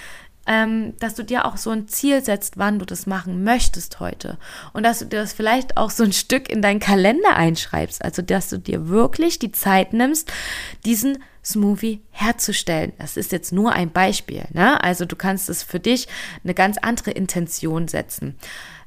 Ähm, 0.48 0.98
dass 0.98 1.14
du 1.14 1.24
dir 1.24 1.46
auch 1.46 1.56
so 1.56 1.70
ein 1.70 1.88
Ziel 1.88 2.24
setzt, 2.24 2.58
wann 2.58 2.80
du 2.80 2.86
das 2.86 3.06
machen 3.06 3.44
möchtest 3.44 4.00
heute. 4.00 4.40
Und 4.74 4.82
dass 4.84 4.98
du 4.98 5.06
dir 5.06 5.20
das 5.22 5.34
vielleicht 5.34 5.78
auch 5.78 5.92
so 5.92 6.04
ein 6.04 6.14
Stück 6.14 6.50
in 6.50 6.64
deinen 6.64 6.80
Kalender 6.80 7.36
einschreibst. 7.36 8.04
Also, 8.04 8.24
dass 8.24 8.50
du 8.50 8.58
dir 8.58 8.90
wirklich 8.90 9.38
die 9.38 9.52
Zeit 9.52 9.94
nimmst, 9.94 10.34
diesen 10.84 11.20
Smoothie 11.44 12.02
herzustellen. 12.12 12.94
Das 12.98 13.18
ist 13.18 13.32
jetzt 13.32 13.52
nur 13.52 13.74
ein 13.74 13.92
Beispiel. 13.92 14.46
Ne? 14.54 14.84
Also 14.84 15.06
du 15.06 15.16
kannst 15.16 15.50
es 15.50 15.64
für 15.64 15.80
dich 15.80 16.08
eine 16.44 16.54
ganz 16.54 16.78
andere 16.78 17.12
Intention 17.12 17.88
setzen. 17.88 18.36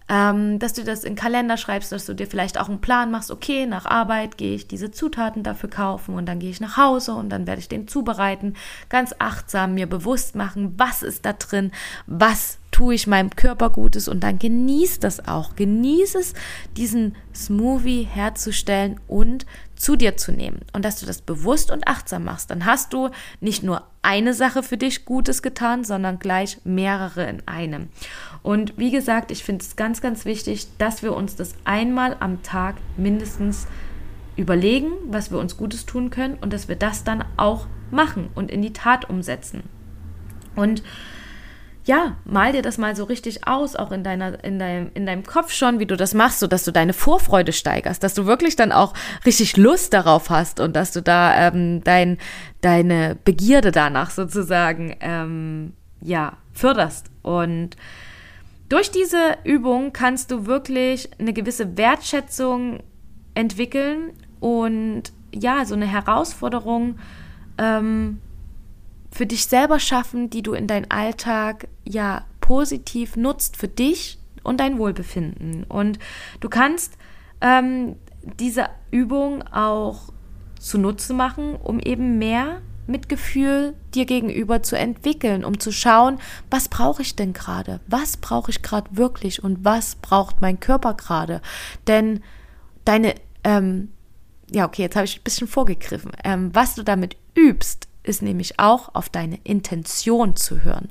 Ähm, 0.06 0.58
dass 0.58 0.74
du 0.74 0.84
das 0.84 1.02
in 1.02 1.14
Kalender 1.14 1.56
schreibst, 1.56 1.90
dass 1.90 2.04
du 2.04 2.12
dir 2.12 2.26
vielleicht 2.26 2.60
auch 2.60 2.68
einen 2.68 2.82
Plan 2.82 3.10
machst, 3.10 3.30
okay, 3.30 3.64
nach 3.64 3.86
Arbeit 3.86 4.36
gehe 4.36 4.54
ich 4.54 4.68
diese 4.68 4.90
Zutaten 4.90 5.42
dafür 5.42 5.70
kaufen 5.70 6.14
und 6.14 6.26
dann 6.26 6.40
gehe 6.40 6.50
ich 6.50 6.60
nach 6.60 6.76
Hause 6.76 7.14
und 7.14 7.30
dann 7.30 7.46
werde 7.46 7.60
ich 7.60 7.70
den 7.70 7.88
zubereiten, 7.88 8.54
ganz 8.90 9.14
achtsam 9.18 9.72
mir 9.72 9.86
bewusst 9.86 10.34
machen, 10.34 10.74
was 10.76 11.02
ist 11.02 11.24
da 11.24 11.32
drin, 11.32 11.72
was 12.06 12.58
tue 12.74 12.96
ich 12.96 13.06
meinem 13.06 13.30
Körper 13.30 13.70
Gutes 13.70 14.08
und 14.08 14.24
dann 14.24 14.40
genieß 14.40 14.98
das 14.98 15.28
auch. 15.28 15.54
Genieß 15.54 16.16
es, 16.16 16.34
diesen 16.76 17.14
Smoothie 17.32 18.02
herzustellen 18.02 18.98
und 19.06 19.46
zu 19.76 19.94
dir 19.94 20.16
zu 20.16 20.32
nehmen. 20.32 20.62
Und 20.72 20.84
dass 20.84 20.98
du 20.98 21.06
das 21.06 21.22
bewusst 21.22 21.70
und 21.70 21.86
achtsam 21.86 22.24
machst, 22.24 22.50
dann 22.50 22.64
hast 22.64 22.92
du 22.92 23.10
nicht 23.40 23.62
nur 23.62 23.84
eine 24.02 24.34
Sache 24.34 24.64
für 24.64 24.76
dich 24.76 25.04
Gutes 25.04 25.40
getan, 25.40 25.84
sondern 25.84 26.18
gleich 26.18 26.58
mehrere 26.64 27.28
in 27.28 27.46
einem. 27.46 27.90
Und 28.42 28.76
wie 28.76 28.90
gesagt, 28.90 29.30
ich 29.30 29.44
finde 29.44 29.64
es 29.64 29.76
ganz, 29.76 30.00
ganz 30.00 30.24
wichtig, 30.24 30.66
dass 30.76 31.04
wir 31.04 31.14
uns 31.14 31.36
das 31.36 31.54
einmal 31.64 32.16
am 32.18 32.42
Tag 32.42 32.74
mindestens 32.96 33.68
überlegen, 34.34 34.90
was 35.06 35.30
wir 35.30 35.38
uns 35.38 35.56
Gutes 35.56 35.86
tun 35.86 36.10
können 36.10 36.38
und 36.40 36.52
dass 36.52 36.66
wir 36.66 36.74
das 36.74 37.04
dann 37.04 37.24
auch 37.36 37.68
machen 37.92 38.30
und 38.34 38.50
in 38.50 38.62
die 38.62 38.72
Tat 38.72 39.08
umsetzen. 39.08 39.62
Und 40.56 40.82
ja, 41.84 42.16
mal 42.24 42.52
dir 42.52 42.62
das 42.62 42.78
mal 42.78 42.96
so 42.96 43.04
richtig 43.04 43.46
aus, 43.46 43.76
auch 43.76 43.92
in 43.92 44.02
deiner, 44.02 44.42
in 44.42 44.58
deinem, 44.58 44.90
in 44.94 45.04
deinem 45.04 45.24
Kopf 45.24 45.52
schon, 45.52 45.78
wie 45.78 45.86
du 45.86 45.96
das 45.96 46.14
machst, 46.14 46.40
so 46.40 46.46
dass 46.46 46.64
du 46.64 46.72
deine 46.72 46.94
Vorfreude 46.94 47.52
steigerst, 47.52 48.02
dass 48.02 48.14
du 48.14 48.24
wirklich 48.24 48.56
dann 48.56 48.72
auch 48.72 48.94
richtig 49.26 49.58
Lust 49.58 49.92
darauf 49.92 50.30
hast 50.30 50.60
und 50.60 50.74
dass 50.74 50.92
du 50.92 51.02
da 51.02 51.48
ähm, 51.48 51.84
dein, 51.84 52.16
deine 52.62 53.18
Begierde 53.24 53.70
danach 53.70 54.10
sozusagen 54.10 54.96
ähm, 55.00 55.74
ja 56.00 56.38
förderst. 56.52 57.10
Und 57.22 57.76
durch 58.70 58.90
diese 58.90 59.36
Übung 59.44 59.92
kannst 59.92 60.30
du 60.30 60.46
wirklich 60.46 61.10
eine 61.18 61.34
gewisse 61.34 61.76
Wertschätzung 61.76 62.82
entwickeln 63.34 64.12
und 64.40 65.02
ja, 65.34 65.66
so 65.66 65.74
eine 65.74 65.86
Herausforderung 65.86 66.98
ähm, 67.58 68.20
für 69.14 69.26
dich 69.26 69.46
selber 69.46 69.78
schaffen, 69.78 70.28
die 70.28 70.42
du 70.42 70.54
in 70.54 70.66
deinen 70.66 70.90
Alltag 70.90 71.68
ja 71.84 72.24
positiv 72.40 73.14
nutzt 73.14 73.56
für 73.56 73.68
dich 73.68 74.18
und 74.42 74.58
dein 74.58 74.76
Wohlbefinden. 74.76 75.62
Und 75.62 76.00
du 76.40 76.48
kannst 76.48 76.98
ähm, 77.40 77.94
diese 78.40 78.66
Übung 78.90 79.46
auch 79.46 80.12
zunutze 80.58 81.14
machen, 81.14 81.54
um 81.54 81.78
eben 81.78 82.18
mehr 82.18 82.60
Mitgefühl 82.88 83.74
dir 83.94 84.04
gegenüber 84.04 84.64
zu 84.64 84.76
entwickeln, 84.76 85.44
um 85.44 85.60
zu 85.60 85.70
schauen, 85.70 86.18
was 86.50 86.68
brauche 86.68 87.02
ich 87.02 87.14
denn 87.14 87.32
gerade? 87.32 87.78
Was 87.86 88.16
brauche 88.16 88.50
ich 88.50 88.62
gerade 88.62 88.96
wirklich 88.96 89.44
und 89.44 89.64
was 89.64 89.94
braucht 89.94 90.40
mein 90.40 90.58
Körper 90.58 90.94
gerade? 90.94 91.40
Denn 91.86 92.20
deine, 92.84 93.14
ähm, 93.44 93.92
ja, 94.50 94.66
okay, 94.66 94.82
jetzt 94.82 94.96
habe 94.96 95.04
ich 95.04 95.20
ein 95.20 95.24
bisschen 95.24 95.46
vorgegriffen. 95.46 96.10
Ähm, 96.24 96.50
was 96.52 96.74
du 96.74 96.82
damit 96.82 97.16
übst, 97.36 97.86
ist 98.04 98.22
nämlich 98.22 98.60
auch 98.60 98.94
auf 98.94 99.08
deine 99.08 99.38
Intention 99.42 100.36
zu 100.36 100.62
hören. 100.62 100.90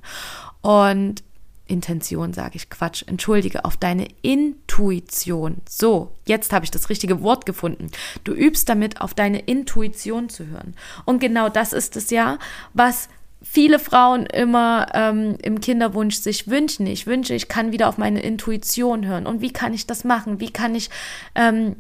Und 0.62 1.24
Intention 1.66 2.34
sage 2.34 2.58
ich 2.58 2.70
Quatsch, 2.70 3.04
entschuldige, 3.08 3.64
auf 3.64 3.78
deine 3.78 4.08
Intuition. 4.22 5.58
So, 5.68 6.12
jetzt 6.26 6.52
habe 6.52 6.66
ich 6.66 6.72
das 6.72 6.90
richtige 6.90 7.22
Wort 7.22 7.46
gefunden. 7.46 7.90
Du 8.24 8.34
übst 8.34 8.68
damit 8.68 9.00
auf 9.02 9.14
deine 9.14 9.40
Intuition 9.40 10.30
zu 10.30 10.48
hören. 10.48 10.76
Und 11.06 11.20
genau 11.20 11.50
das 11.50 11.74
ist 11.74 11.96
es 11.96 12.10
ja, 12.10 12.38
was 12.74 13.08
viele 13.42 13.80
Frauen 13.80 14.26
immer 14.26 14.88
ähm, 14.94 15.38
im 15.42 15.62
Kinderwunsch 15.62 16.16
sich 16.16 16.48
wünschen. 16.48 16.88
Ich 16.88 17.08
wünsche, 17.08 17.34
ich 17.34 17.48
kann 17.48 17.72
wieder 17.72 17.90
auf 17.90 17.98
meine 17.98 18.22
Intuition 18.22 19.06
hören. 19.06 19.26
Und 19.26 19.42
wie 19.42 19.52
kann 19.52 19.74
ich 19.74 19.88
das 19.88 20.04
machen? 20.04 20.40
Wie 20.40 20.52
kann 20.52 20.76
ich 20.76 20.90
ähm, 21.36 21.76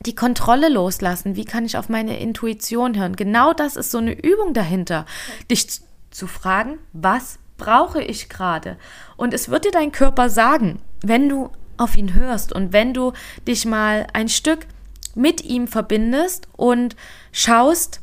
die 0.00 0.14
Kontrolle 0.14 0.68
loslassen? 0.68 1.36
Wie 1.36 1.44
kann 1.44 1.64
ich 1.64 1.76
auf 1.76 1.88
meine 1.88 2.18
Intuition 2.18 2.98
hören? 2.98 3.16
Genau 3.16 3.52
das 3.52 3.76
ist 3.76 3.90
so 3.90 3.98
eine 3.98 4.12
Übung 4.12 4.54
dahinter, 4.54 5.06
dich 5.50 5.66
zu 6.10 6.26
fragen, 6.26 6.78
was 6.92 7.38
brauche 7.56 8.02
ich 8.02 8.28
gerade? 8.28 8.76
Und 9.16 9.34
es 9.34 9.48
wird 9.48 9.64
dir 9.64 9.70
dein 9.70 9.92
Körper 9.92 10.28
sagen, 10.28 10.80
wenn 11.02 11.28
du 11.28 11.50
auf 11.76 11.96
ihn 11.96 12.14
hörst 12.14 12.52
und 12.52 12.72
wenn 12.72 12.94
du 12.94 13.12
dich 13.46 13.64
mal 13.64 14.06
ein 14.12 14.28
Stück 14.28 14.66
mit 15.14 15.44
ihm 15.44 15.68
verbindest 15.68 16.48
und 16.56 16.96
schaust, 17.32 18.00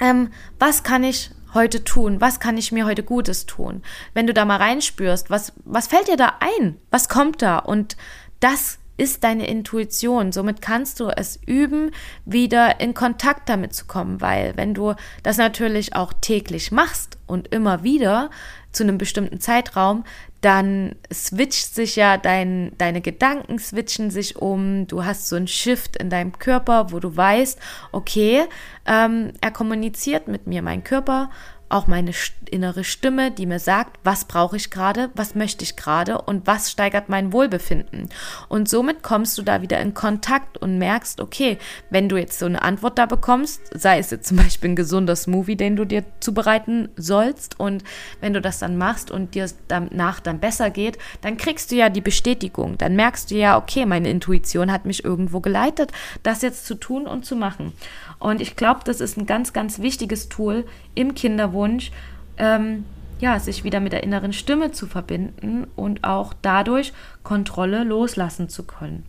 ähm, 0.00 0.30
was 0.58 0.82
kann 0.82 1.04
ich 1.04 1.30
heute 1.54 1.84
tun? 1.84 2.20
Was 2.20 2.40
kann 2.40 2.56
ich 2.56 2.72
mir 2.72 2.86
heute 2.86 3.02
Gutes 3.02 3.46
tun? 3.46 3.82
Wenn 4.14 4.26
du 4.26 4.34
da 4.34 4.44
mal 4.44 4.56
reinspürst, 4.56 5.30
was, 5.30 5.52
was 5.64 5.86
fällt 5.88 6.08
dir 6.08 6.16
da 6.16 6.34
ein? 6.40 6.76
Was 6.90 7.08
kommt 7.08 7.42
da? 7.42 7.58
Und 7.58 7.96
das 8.40 8.78
ist 8.98 9.24
deine 9.24 9.46
Intuition. 9.46 10.32
Somit 10.32 10.60
kannst 10.60 11.00
du 11.00 11.08
es 11.08 11.38
üben, 11.46 11.92
wieder 12.26 12.80
in 12.80 12.92
Kontakt 12.92 13.48
damit 13.48 13.72
zu 13.72 13.86
kommen, 13.86 14.20
weil 14.20 14.54
wenn 14.56 14.74
du 14.74 14.94
das 15.22 15.38
natürlich 15.38 15.94
auch 15.94 16.12
täglich 16.20 16.70
machst 16.72 17.16
und 17.26 17.48
immer 17.48 17.82
wieder 17.82 18.30
zu 18.72 18.82
einem 18.82 18.98
bestimmten 18.98 19.40
Zeitraum, 19.40 20.04
dann 20.40 20.94
switcht 21.12 21.74
sich 21.74 21.96
ja 21.96 22.16
dein, 22.16 22.72
deine 22.78 23.00
Gedanken 23.00 23.58
switchen 23.58 24.10
sich 24.10 24.36
um, 24.36 24.86
du 24.86 25.04
hast 25.04 25.28
so 25.28 25.36
ein 25.36 25.48
Shift 25.48 25.96
in 25.96 26.10
deinem 26.10 26.38
Körper, 26.38 26.92
wo 26.92 27.00
du 27.00 27.16
weißt, 27.16 27.58
okay, 27.92 28.44
ähm, 28.86 29.32
er 29.40 29.50
kommuniziert 29.50 30.28
mit 30.28 30.46
mir, 30.46 30.62
mein 30.62 30.84
Körper 30.84 31.30
auch 31.68 31.86
meine 31.86 32.12
innere 32.50 32.84
Stimme, 32.84 33.30
die 33.30 33.46
mir 33.46 33.58
sagt, 33.58 33.98
was 34.02 34.24
brauche 34.24 34.56
ich 34.56 34.70
gerade, 34.70 35.10
was 35.14 35.34
möchte 35.34 35.64
ich 35.64 35.76
gerade 35.76 36.20
und 36.22 36.46
was 36.46 36.70
steigert 36.70 37.08
mein 37.08 37.32
Wohlbefinden. 37.32 38.08
Und 38.48 38.68
somit 38.68 39.02
kommst 39.02 39.36
du 39.36 39.42
da 39.42 39.60
wieder 39.60 39.78
in 39.80 39.94
Kontakt 39.94 40.58
und 40.58 40.78
merkst, 40.78 41.20
okay, 41.20 41.58
wenn 41.90 42.08
du 42.08 42.16
jetzt 42.16 42.38
so 42.38 42.46
eine 42.46 42.62
Antwort 42.62 42.98
da 42.98 43.06
bekommst, 43.06 43.60
sei 43.74 43.98
es 43.98 44.10
jetzt 44.10 44.28
zum 44.28 44.38
Beispiel 44.38 44.70
ein 44.70 44.76
gesunder 44.76 45.14
Smoothie, 45.14 45.56
den 45.56 45.76
du 45.76 45.84
dir 45.84 46.04
zubereiten 46.20 46.88
sollst 46.96 47.60
und 47.60 47.84
wenn 48.20 48.32
du 48.32 48.40
das 48.40 48.58
dann 48.58 48.78
machst 48.78 49.10
und 49.10 49.34
dir 49.34 49.48
danach 49.68 50.20
dann 50.20 50.40
besser 50.40 50.70
geht, 50.70 50.98
dann 51.20 51.36
kriegst 51.36 51.70
du 51.70 51.76
ja 51.76 51.90
die 51.90 52.00
Bestätigung. 52.00 52.78
Dann 52.78 52.96
merkst 52.96 53.30
du 53.30 53.34
ja, 53.34 53.58
okay, 53.58 53.84
meine 53.84 54.10
Intuition 54.10 54.72
hat 54.72 54.86
mich 54.86 55.04
irgendwo 55.04 55.40
geleitet, 55.40 55.92
das 56.22 56.42
jetzt 56.42 56.66
zu 56.66 56.74
tun 56.74 57.06
und 57.06 57.26
zu 57.26 57.36
machen. 57.36 57.72
Und 58.18 58.40
ich 58.40 58.56
glaube, 58.56 58.80
das 58.84 59.00
ist 59.00 59.16
ein 59.16 59.26
ganz, 59.26 59.52
ganz 59.52 59.78
wichtiges 59.78 60.28
Tool 60.28 60.64
im 60.94 61.14
Kinderwunsch, 61.14 61.92
ähm, 62.36 62.84
ja, 63.20 63.38
sich 63.40 63.64
wieder 63.64 63.80
mit 63.80 63.92
der 63.92 64.02
inneren 64.02 64.32
Stimme 64.32 64.70
zu 64.70 64.86
verbinden 64.86 65.66
und 65.76 66.04
auch 66.04 66.34
dadurch 66.40 66.92
Kontrolle 67.22 67.84
loslassen 67.84 68.48
zu 68.48 68.64
können. 68.64 69.04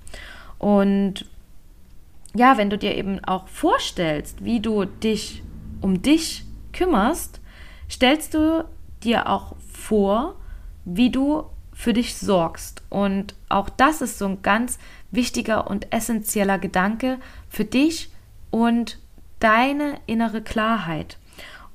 Und 0.58 1.26
ja, 2.36 2.58
wenn 2.58 2.70
du 2.70 2.78
dir 2.78 2.96
eben 2.96 3.24
auch 3.24 3.48
vorstellst, 3.48 4.44
wie 4.44 4.60
du 4.60 4.86
dich 4.86 5.44
um 5.82 6.02
dich 6.02 6.46
kümmerst, 6.74 7.40
stellst 7.90 8.34
du 8.34 8.66
dir 9.04 9.28
auch 9.30 9.56
vor, 9.72 10.36
wie 10.86 11.12
du 11.12 11.46
für 11.74 11.94
dich 11.94 12.18
sorgst. 12.18 12.84
Und 12.90 13.36
auch 13.48 13.70
das 13.70 14.02
ist 14.02 14.20
so 14.20 14.26
ein 14.26 14.42
ganz 14.42 14.80
wichtiger 15.12 15.70
und 15.70 15.92
essentieller 15.94 16.60
Gedanke 16.60 17.20
für 17.48 17.66
dich, 17.66 18.12
und 18.52 19.00
deine 19.40 20.00
innere 20.06 20.42
Klarheit. 20.42 21.18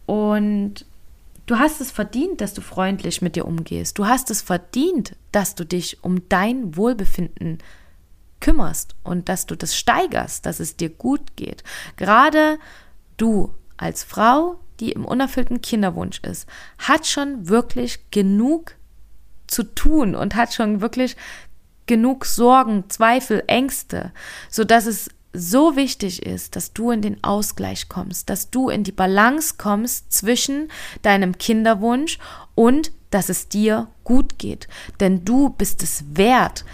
Und 0.07 0.87
du 1.47 1.59
hast 1.59 1.81
es 1.81 1.91
verdient, 1.91 2.41
dass 2.41 2.55
du 2.55 2.61
freundlich 2.61 3.23
mit 3.23 3.37
dir 3.37 3.47
umgehst. 3.47 3.99
Du 3.99 4.07
hast 4.07 4.31
es 4.31 4.43
verdient, 4.43 5.17
dass 5.33 5.55
du 5.55 5.65
dich 5.65 6.03
um 6.05 6.29
dein 6.29 6.77
Wohlbefinden 6.77 7.59
kümmerst 8.41 8.95
und 9.03 9.29
dass 9.29 9.47
du 9.47 9.57
das 9.57 9.75
steigerst, 9.75 10.45
dass 10.45 10.61
es 10.61 10.77
dir 10.77 10.91
gut 10.91 11.37
geht. 11.37 11.65
Gerade 11.97 12.59
du 13.17 13.55
als 13.77 14.05
Frau, 14.05 14.61
die 14.81 14.93
im 14.93 15.05
unerfüllten 15.05 15.63
Kinderwunsch 15.63 16.21
ist, 16.21 16.47
hat 16.79 17.07
schon 17.07 17.49
wirklich 17.49 18.11
genug 18.11 18.75
zu 19.47 19.63
tun 19.63 20.15
und 20.15 20.35
hat 20.35 20.53
schon 20.53 20.81
wirklich 20.81 21.17
genug 21.87 22.25
Sorgen, 22.25 22.89
Zweifel, 22.89 23.45
Ängste, 23.47 24.13
so 24.51 24.65
dass 24.65 24.87
es 24.87 25.11
so 25.35 25.77
wichtig 25.77 26.25
ist, 26.25 26.57
dass 26.57 26.73
du 26.73 26.91
in 26.91 27.03
den 27.03 27.23
Ausgleich 27.23 27.89
kommst, 27.89 28.31
dass 28.31 28.51
du 28.51 28.71
in 28.71 28.85
die 28.85 28.93
Balance 28.93 29.55
kommst 29.59 30.13
zwischen 30.13 30.69
deinem 31.03 31.37
Kinderwunsch 31.37 32.19
und 32.55 32.93
dass 33.11 33.29
es 33.29 33.49
dir 33.49 33.89
gut 34.05 34.39
geht. 34.39 34.69
Denn 35.01 35.25
du 35.25 35.51
bist 35.51 35.83
es 35.83 36.05
wert. 36.17 36.65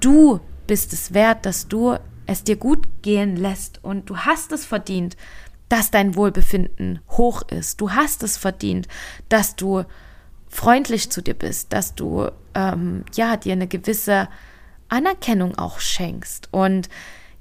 Du 0.00 0.40
bist 0.66 0.92
es 0.92 1.14
wert, 1.14 1.44
dass 1.46 1.68
du 1.68 1.96
es 2.26 2.44
dir 2.44 2.56
gut 2.56 2.86
gehen 3.02 3.36
lässt 3.36 3.82
und 3.82 4.08
du 4.08 4.18
hast 4.18 4.52
es 4.52 4.64
verdient, 4.64 5.16
dass 5.68 5.90
dein 5.90 6.14
Wohlbefinden 6.16 7.00
hoch 7.10 7.42
ist. 7.48 7.80
Du 7.80 7.92
hast 7.92 8.22
es 8.22 8.36
verdient, 8.36 8.88
dass 9.28 9.56
du 9.56 9.84
freundlich 10.48 11.10
zu 11.10 11.22
dir 11.22 11.34
bist, 11.34 11.72
dass 11.72 11.94
du 11.94 12.30
ähm, 12.54 13.04
ja 13.14 13.36
dir 13.38 13.52
eine 13.52 13.66
gewisse 13.66 14.28
Anerkennung 14.88 15.56
auch 15.56 15.80
schenkst 15.80 16.48
und 16.52 16.90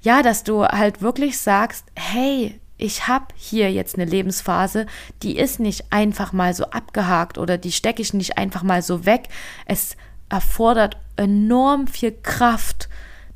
ja, 0.01 0.23
dass 0.23 0.43
du 0.43 0.63
halt 0.65 1.01
wirklich 1.01 1.37
sagst, 1.37 1.85
hey, 1.95 2.59
ich 2.77 3.07
habe 3.07 3.27
hier 3.35 3.71
jetzt 3.71 3.95
eine 3.95 4.05
Lebensphase, 4.05 4.87
die 5.21 5.37
ist 5.37 5.59
nicht 5.59 5.85
einfach 5.91 6.33
mal 6.33 6.53
so 6.53 6.65
abgehakt 6.65 7.37
oder 7.37 7.57
die 7.57 7.71
stecke 7.71 8.01
ich 8.01 8.13
nicht 8.13 8.37
einfach 8.37 8.63
mal 8.63 8.81
so 8.81 9.05
weg. 9.05 9.27
Es 9.65 9.95
erfordert 10.29 10.97
enorm 11.17 11.85
viel 11.87 12.11
Kraft, 12.11 12.89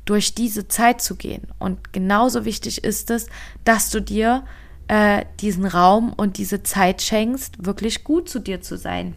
durch 0.06 0.34
diese 0.34 0.68
Zeit 0.68 1.02
zu 1.02 1.16
gehen. 1.16 1.48
Und 1.58 1.92
genauso 1.92 2.46
wichtig 2.46 2.82
ist 2.82 3.10
es, 3.10 3.26
dass 3.64 3.90
du 3.90 4.00
dir 4.00 4.44
äh, 4.88 5.24
diesen 5.40 5.66
Raum 5.66 6.14
und 6.14 6.38
diese 6.38 6.62
Zeit 6.62 7.02
schenkst, 7.02 7.66
wirklich 7.66 8.04
gut 8.04 8.28
zu 8.28 8.38
dir 8.38 8.62
zu 8.62 8.78
sein. 8.78 9.14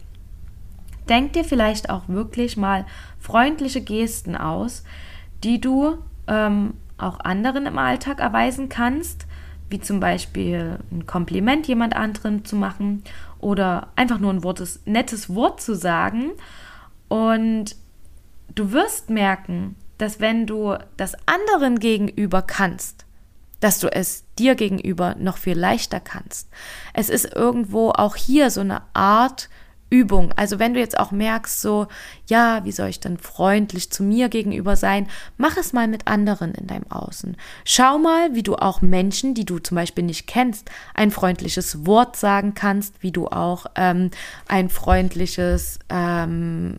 Denk 1.08 1.32
dir 1.32 1.44
vielleicht 1.44 1.88
auch 1.90 2.08
wirklich 2.08 2.56
mal 2.56 2.84
freundliche 3.18 3.80
Gesten 3.80 4.36
aus, 4.36 4.84
die 5.42 5.60
du 5.60 5.98
ähm, 6.26 6.74
auch 7.02 7.20
anderen 7.20 7.66
im 7.66 7.78
Alltag 7.78 8.20
erweisen 8.20 8.68
kannst, 8.68 9.26
wie 9.68 9.80
zum 9.80 10.00
Beispiel 10.00 10.78
ein 10.90 11.06
Kompliment 11.06 11.66
jemand 11.68 11.94
anderem 11.94 12.44
zu 12.44 12.56
machen 12.56 13.04
oder 13.38 13.88
einfach 13.96 14.18
nur 14.18 14.32
ein 14.32 14.42
Wortes, 14.42 14.80
nettes 14.84 15.34
Wort 15.34 15.60
zu 15.60 15.74
sagen. 15.74 16.32
Und 17.08 17.76
du 18.54 18.72
wirst 18.72 19.10
merken, 19.10 19.76
dass 19.98 20.20
wenn 20.20 20.46
du 20.46 20.76
das 20.96 21.14
anderen 21.26 21.78
gegenüber 21.78 22.42
kannst, 22.42 23.04
dass 23.60 23.78
du 23.78 23.88
es 23.92 24.24
dir 24.38 24.54
gegenüber 24.54 25.14
noch 25.18 25.36
viel 25.36 25.58
leichter 25.58 26.00
kannst. 26.00 26.48
Es 26.94 27.10
ist 27.10 27.36
irgendwo 27.36 27.90
auch 27.90 28.16
hier 28.16 28.50
so 28.50 28.62
eine 28.62 28.82
Art 28.94 29.50
Übung. 29.90 30.32
Also 30.36 30.58
wenn 30.58 30.74
du 30.74 30.80
jetzt 30.80 30.98
auch 30.98 31.10
merkst, 31.10 31.60
so, 31.60 31.88
ja, 32.26 32.64
wie 32.64 32.72
soll 32.72 32.88
ich 32.88 33.00
denn 33.00 33.18
freundlich 33.18 33.90
zu 33.90 34.04
mir 34.04 34.28
gegenüber 34.28 34.76
sein, 34.76 35.08
mach 35.36 35.56
es 35.56 35.72
mal 35.72 35.88
mit 35.88 36.06
anderen 36.06 36.54
in 36.54 36.68
deinem 36.68 36.90
Außen. 36.90 37.36
Schau 37.64 37.98
mal, 37.98 38.34
wie 38.34 38.44
du 38.44 38.54
auch 38.54 38.82
Menschen, 38.82 39.34
die 39.34 39.44
du 39.44 39.58
zum 39.58 39.74
Beispiel 39.74 40.04
nicht 40.04 40.28
kennst, 40.28 40.70
ein 40.94 41.10
freundliches 41.10 41.84
Wort 41.86 42.16
sagen 42.16 42.54
kannst, 42.54 43.02
wie 43.02 43.10
du 43.10 43.26
auch 43.26 43.66
ähm, 43.74 44.10
ein 44.46 44.68
freundliches 44.68 45.80
ähm, 45.88 46.78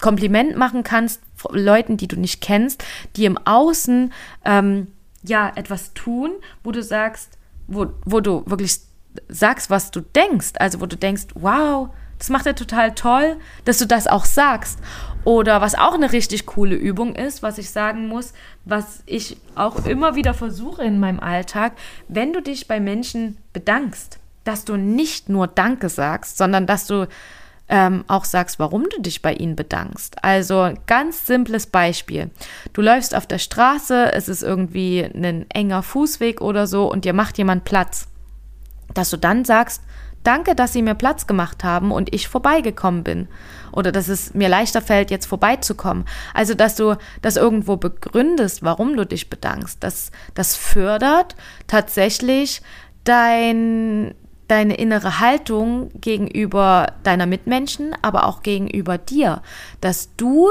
Kompliment 0.00 0.56
machen 0.56 0.84
kannst, 0.84 1.20
Leuten, 1.50 1.98
die 1.98 2.08
du 2.08 2.18
nicht 2.18 2.40
kennst, 2.40 2.82
die 3.16 3.26
im 3.26 3.38
Außen 3.44 4.12
ähm, 4.44 4.86
ja 5.22 5.52
etwas 5.54 5.92
tun, 5.92 6.32
wo 6.62 6.72
du 6.72 6.82
sagst, 6.82 7.38
wo, 7.66 7.88
wo 8.04 8.20
du 8.20 8.42
wirklich 8.46 8.80
sagst, 9.28 9.70
was 9.70 9.90
du 9.90 10.00
denkst. 10.00 10.52
Also 10.58 10.80
wo 10.80 10.86
du 10.86 10.96
denkst, 10.96 11.26
wow, 11.34 11.90
das 12.18 12.30
macht 12.30 12.46
er 12.46 12.54
total 12.54 12.94
toll, 12.94 13.36
dass 13.64 13.78
du 13.78 13.86
das 13.86 14.06
auch 14.06 14.24
sagst. 14.24 14.78
Oder 15.24 15.60
was 15.60 15.74
auch 15.74 15.94
eine 15.94 16.12
richtig 16.12 16.46
coole 16.46 16.76
Übung 16.76 17.14
ist, 17.14 17.42
was 17.42 17.58
ich 17.58 17.70
sagen 17.70 18.08
muss, 18.08 18.34
was 18.64 19.02
ich 19.06 19.38
auch 19.54 19.86
immer 19.86 20.14
wieder 20.14 20.34
versuche 20.34 20.82
in 20.84 21.00
meinem 21.00 21.20
Alltag, 21.20 21.72
wenn 22.08 22.32
du 22.32 22.42
dich 22.42 22.68
bei 22.68 22.78
Menschen 22.78 23.38
bedankst, 23.52 24.18
dass 24.44 24.64
du 24.64 24.76
nicht 24.76 25.28
nur 25.30 25.46
Danke 25.46 25.88
sagst, 25.88 26.36
sondern 26.36 26.66
dass 26.66 26.86
du 26.86 27.08
ähm, 27.68 28.04
auch 28.08 28.26
sagst, 28.26 28.58
warum 28.58 28.84
du 28.90 29.00
dich 29.00 29.22
bei 29.22 29.32
ihnen 29.32 29.56
bedankst. 29.56 30.22
Also 30.22 30.74
ganz 30.86 31.26
simples 31.26 31.66
Beispiel. 31.66 32.30
Du 32.74 32.82
läufst 32.82 33.14
auf 33.14 33.26
der 33.26 33.38
Straße, 33.38 34.12
es 34.12 34.28
ist 34.28 34.42
irgendwie 34.42 35.02
ein 35.02 35.46
enger 35.50 35.82
Fußweg 35.82 36.42
oder 36.42 36.66
so 36.66 36.90
und 36.90 37.06
dir 37.06 37.14
macht 37.14 37.38
jemand 37.38 37.64
Platz 37.64 38.08
dass 38.92 39.10
du 39.10 39.16
dann 39.16 39.44
sagst, 39.44 39.82
danke, 40.24 40.54
dass 40.54 40.72
Sie 40.72 40.82
mir 40.82 40.94
Platz 40.94 41.26
gemacht 41.26 41.62
haben 41.62 41.92
und 41.92 42.12
ich 42.12 42.28
vorbeigekommen 42.28 43.04
bin. 43.04 43.28
Oder 43.72 43.92
dass 43.92 44.08
es 44.08 44.34
mir 44.34 44.48
leichter 44.48 44.80
fällt, 44.80 45.10
jetzt 45.10 45.26
vorbeizukommen. 45.26 46.04
Also, 46.32 46.54
dass 46.54 46.76
du 46.76 46.96
das 47.22 47.36
irgendwo 47.36 47.76
begründest, 47.76 48.62
warum 48.62 48.96
du 48.96 49.06
dich 49.06 49.30
bedankst. 49.30 49.82
Das, 49.82 50.10
das 50.34 50.56
fördert 50.56 51.36
tatsächlich 51.66 52.62
dein, 53.04 54.14
deine 54.48 54.74
innere 54.74 55.20
Haltung 55.20 55.90
gegenüber 56.00 56.92
deiner 57.02 57.26
Mitmenschen, 57.26 57.94
aber 58.02 58.26
auch 58.26 58.42
gegenüber 58.42 58.98
dir. 58.98 59.42
Dass 59.80 60.14
du 60.16 60.50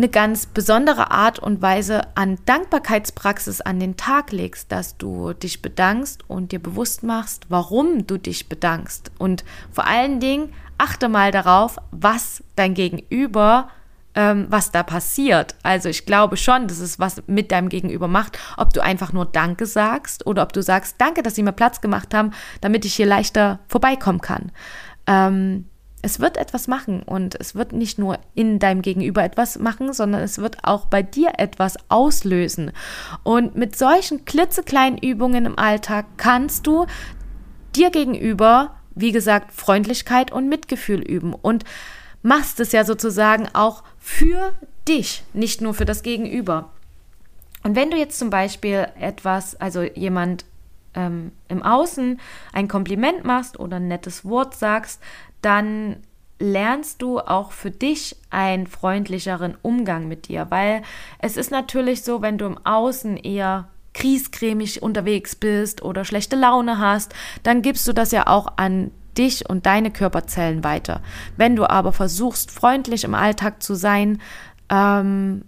eine 0.00 0.08
ganz 0.08 0.46
besondere 0.46 1.10
Art 1.10 1.38
und 1.38 1.60
Weise 1.60 2.16
an 2.16 2.38
Dankbarkeitspraxis 2.46 3.60
an 3.60 3.78
den 3.78 3.98
Tag 3.98 4.32
legst, 4.32 4.72
dass 4.72 4.96
du 4.96 5.34
dich 5.34 5.60
bedankst 5.60 6.24
und 6.26 6.52
dir 6.52 6.58
bewusst 6.58 7.02
machst, 7.02 7.44
warum 7.50 8.06
du 8.06 8.16
dich 8.16 8.48
bedankst. 8.48 9.12
Und 9.18 9.44
vor 9.70 9.86
allen 9.86 10.18
Dingen 10.18 10.54
achte 10.78 11.10
mal 11.10 11.32
darauf, 11.32 11.76
was 11.90 12.42
dein 12.56 12.72
Gegenüber 12.72 13.68
ähm, 14.14 14.46
was 14.48 14.72
da 14.72 14.82
passiert. 14.82 15.54
Also 15.62 15.88
ich 15.88 16.06
glaube 16.06 16.36
schon, 16.36 16.66
dass 16.66 16.80
es 16.80 16.98
was 16.98 17.22
mit 17.26 17.52
deinem 17.52 17.68
Gegenüber 17.68 18.08
macht, 18.08 18.38
ob 18.56 18.72
du 18.72 18.82
einfach 18.82 19.12
nur 19.12 19.26
Danke 19.26 19.66
sagst 19.66 20.26
oder 20.26 20.42
ob 20.42 20.52
du 20.52 20.62
sagst, 20.62 20.96
danke, 20.98 21.22
dass 21.22 21.34
sie 21.34 21.42
mir 21.42 21.52
Platz 21.52 21.80
gemacht 21.80 22.14
haben, 22.14 22.32
damit 22.60 22.84
ich 22.84 22.94
hier 22.94 23.06
leichter 23.06 23.60
vorbeikommen 23.68 24.20
kann. 24.20 24.50
Ähm, 25.06 25.66
es 26.02 26.20
wird 26.20 26.36
etwas 26.36 26.66
machen 26.66 27.02
und 27.02 27.38
es 27.38 27.54
wird 27.54 27.72
nicht 27.72 27.98
nur 27.98 28.18
in 28.34 28.58
deinem 28.58 28.82
Gegenüber 28.82 29.22
etwas 29.22 29.58
machen, 29.58 29.92
sondern 29.92 30.22
es 30.22 30.38
wird 30.38 30.64
auch 30.64 30.86
bei 30.86 31.02
dir 31.02 31.32
etwas 31.38 31.76
auslösen. 31.88 32.72
Und 33.22 33.54
mit 33.56 33.76
solchen 33.76 34.24
klitzekleinen 34.24 34.98
Übungen 34.98 35.44
im 35.44 35.58
Alltag 35.58 36.06
kannst 36.16 36.66
du 36.66 36.86
dir 37.76 37.90
gegenüber, 37.90 38.74
wie 38.94 39.12
gesagt, 39.12 39.52
Freundlichkeit 39.52 40.32
und 40.32 40.48
Mitgefühl 40.48 41.00
üben 41.00 41.34
und 41.34 41.64
machst 42.22 42.60
es 42.60 42.72
ja 42.72 42.84
sozusagen 42.84 43.48
auch 43.52 43.82
für 43.98 44.52
dich, 44.88 45.22
nicht 45.32 45.60
nur 45.60 45.74
für 45.74 45.84
das 45.84 46.02
Gegenüber. 46.02 46.70
Und 47.62 47.76
wenn 47.76 47.90
du 47.90 47.96
jetzt 47.96 48.18
zum 48.18 48.30
Beispiel 48.30 48.88
etwas, 48.98 49.54
also 49.56 49.82
jemand 49.82 50.44
ähm, 50.94 51.32
im 51.48 51.62
Außen 51.62 52.18
ein 52.52 52.68
Kompliment 52.68 53.24
machst 53.24 53.60
oder 53.60 53.76
ein 53.76 53.88
nettes 53.88 54.24
Wort 54.24 54.54
sagst, 54.54 55.00
dann 55.42 55.96
lernst 56.38 57.02
du 57.02 57.18
auch 57.18 57.52
für 57.52 57.70
dich 57.70 58.16
einen 58.30 58.66
freundlicheren 58.66 59.56
Umgang 59.62 60.08
mit 60.08 60.28
dir, 60.28 60.46
weil 60.50 60.82
es 61.18 61.36
ist 61.36 61.50
natürlich 61.50 62.02
so, 62.02 62.22
wenn 62.22 62.38
du 62.38 62.46
im 62.46 62.58
Außen 62.64 63.16
eher 63.18 63.68
kriescremig 63.92 64.82
unterwegs 64.82 65.36
bist 65.36 65.82
oder 65.82 66.04
schlechte 66.04 66.36
Laune 66.36 66.78
hast, 66.78 67.12
dann 67.42 67.60
gibst 67.60 67.86
du 67.86 67.92
das 67.92 68.12
ja 68.12 68.26
auch 68.26 68.46
an 68.56 68.90
dich 69.18 69.48
und 69.48 69.66
deine 69.66 69.90
Körperzellen 69.90 70.64
weiter. 70.64 71.02
Wenn 71.36 71.56
du 71.56 71.68
aber 71.68 71.92
versuchst, 71.92 72.50
freundlich 72.50 73.04
im 73.04 73.14
Alltag 73.14 73.62
zu 73.62 73.74
sein, 73.74 74.20
ähm, 74.70 75.42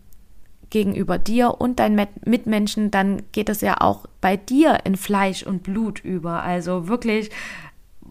gegenüber 0.69 1.19
dir 1.19 1.61
und 1.61 1.79
deinen 1.79 2.09
Mitmenschen, 2.25 2.91
dann 2.91 3.23
geht 3.33 3.51
es 3.51 3.61
ja 3.61 3.81
auch 3.81 4.07
bei 4.21 4.37
dir 4.37 4.81
in 4.85 4.97
Fleisch 4.97 5.43
und 5.43 5.63
Blut 5.63 6.01
über. 6.01 6.43
Also 6.43 6.89
wirklich 6.89 7.31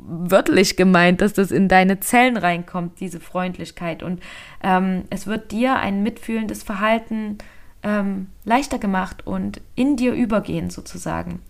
wörtlich 0.04 0.78
gemeint, 0.78 1.22
dass 1.22 1.34
das 1.34 1.52
in 1.52 1.68
deine 1.68 2.00
Zellen 2.00 2.38
reinkommt, 2.38 3.00
diese 3.00 3.20
Freundlichkeit. 3.20 4.04
Und 4.04 4.22
ähm, 4.64 5.04
es 5.10 5.28
wird 5.28 5.52
dir 5.52 5.76
ein 5.78 6.04
mitfühlendes 6.04 6.64
Verhalten 6.64 7.38
ähm, 7.84 8.28
leichter 8.44 8.80
gemacht 8.80 9.26
und 9.26 9.62
in 9.76 9.98
dir 9.98 10.14
übergehen 10.14 10.70
sozusagen. 10.70 11.42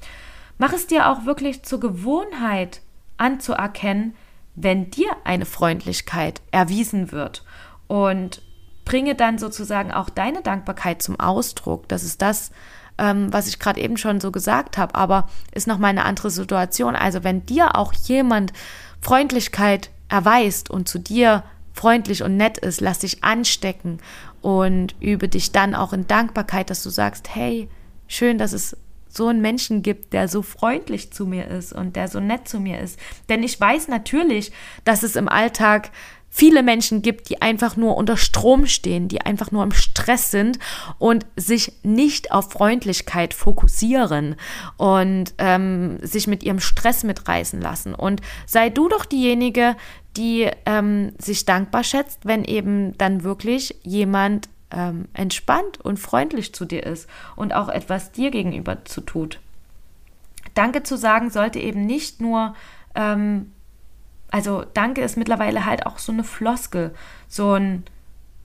Mach 0.57 0.73
es 0.73 0.87
dir 0.87 1.09
auch 1.09 1.25
wirklich 1.25 1.63
zur 1.63 1.79
Gewohnheit 1.79 2.81
anzuerkennen, 3.17 4.15
wenn 4.55 4.91
dir 4.91 5.09
eine 5.23 5.45
Freundlichkeit 5.45 6.41
erwiesen 6.51 7.11
wird. 7.11 7.43
Und 7.87 8.41
bringe 8.85 9.15
dann 9.15 9.37
sozusagen 9.37 9.91
auch 9.91 10.09
deine 10.09 10.41
Dankbarkeit 10.41 11.01
zum 11.01 11.19
Ausdruck. 11.19 11.87
Das 11.87 12.03
ist 12.03 12.21
das, 12.21 12.51
ähm, 12.97 13.31
was 13.31 13.47
ich 13.47 13.59
gerade 13.59 13.79
eben 13.79 13.97
schon 13.97 14.19
so 14.19 14.31
gesagt 14.31 14.77
habe, 14.77 14.95
aber 14.95 15.29
ist 15.53 15.67
nochmal 15.67 15.89
eine 15.91 16.05
andere 16.05 16.29
Situation. 16.29 16.95
Also 16.95 17.23
wenn 17.23 17.45
dir 17.45 17.75
auch 17.75 17.93
jemand 17.93 18.53
Freundlichkeit 19.01 19.89
erweist 20.09 20.69
und 20.69 20.87
zu 20.87 20.99
dir 20.99 21.43
freundlich 21.73 22.23
und 22.23 22.37
nett 22.37 22.57
ist, 22.57 22.81
lass 22.81 22.99
dich 22.99 23.23
anstecken 23.23 23.99
und 24.41 24.95
übe 24.99 25.27
dich 25.27 25.51
dann 25.51 25.75
auch 25.75 25.93
in 25.93 26.07
Dankbarkeit, 26.07 26.69
dass 26.69 26.83
du 26.83 26.89
sagst, 26.89 27.33
hey, 27.33 27.69
schön, 28.07 28.37
dass 28.37 28.53
es 28.53 28.75
so 29.07 29.27
einen 29.27 29.41
Menschen 29.41 29.81
gibt, 29.81 30.13
der 30.13 30.27
so 30.27 30.41
freundlich 30.41 31.11
zu 31.11 31.25
mir 31.25 31.47
ist 31.47 31.73
und 31.73 31.95
der 31.95 32.07
so 32.07 32.19
nett 32.19 32.47
zu 32.47 32.59
mir 32.59 32.79
ist. 32.79 32.97
Denn 33.29 33.43
ich 33.43 33.59
weiß 33.59 33.87
natürlich, 33.87 34.51
dass 34.85 35.03
es 35.03 35.15
im 35.15 35.27
Alltag 35.27 35.91
viele 36.33 36.63
Menschen 36.63 37.01
gibt, 37.01 37.29
die 37.29 37.41
einfach 37.41 37.75
nur 37.75 37.97
unter 37.97 38.15
Strom 38.17 38.65
stehen, 38.65 39.09
die 39.09 39.21
einfach 39.21 39.51
nur 39.51 39.63
im 39.63 39.73
Stress 39.73 40.31
sind 40.31 40.57
und 40.97 41.25
sich 41.35 41.73
nicht 41.83 42.31
auf 42.31 42.51
Freundlichkeit 42.51 43.33
fokussieren 43.33 44.37
und 44.77 45.33
ähm, 45.37 45.99
sich 46.01 46.27
mit 46.27 46.41
ihrem 46.41 46.61
Stress 46.61 47.03
mitreißen 47.03 47.59
lassen. 47.61 47.93
Und 47.93 48.21
sei 48.47 48.69
du 48.69 48.87
doch 48.87 49.05
diejenige, 49.05 49.75
die 50.15 50.49
ähm, 50.65 51.11
sich 51.19 51.45
dankbar 51.45 51.83
schätzt, 51.83 52.25
wenn 52.25 52.45
eben 52.45 52.97
dann 52.97 53.23
wirklich 53.23 53.75
jemand 53.83 54.49
ähm, 54.71 55.09
entspannt 55.13 55.81
und 55.81 55.99
freundlich 55.99 56.53
zu 56.53 56.63
dir 56.63 56.83
ist 56.83 57.09
und 57.35 57.53
auch 57.53 57.67
etwas 57.67 58.13
dir 58.13 58.31
gegenüber 58.31 58.85
zu 58.85 59.01
tut. 59.01 59.39
Danke 60.53 60.83
zu 60.83 60.97
sagen 60.97 61.29
sollte 61.29 61.59
eben 61.59 61.85
nicht 61.85 62.21
nur 62.21 62.55
ähm, 62.95 63.51
also 64.31 64.65
danke 64.73 65.01
ist 65.01 65.17
mittlerweile 65.17 65.65
halt 65.65 65.85
auch 65.85 65.99
so 65.99 66.11
eine 66.11 66.23
Floskel, 66.23 66.93
so 67.27 67.53
ein 67.53 67.83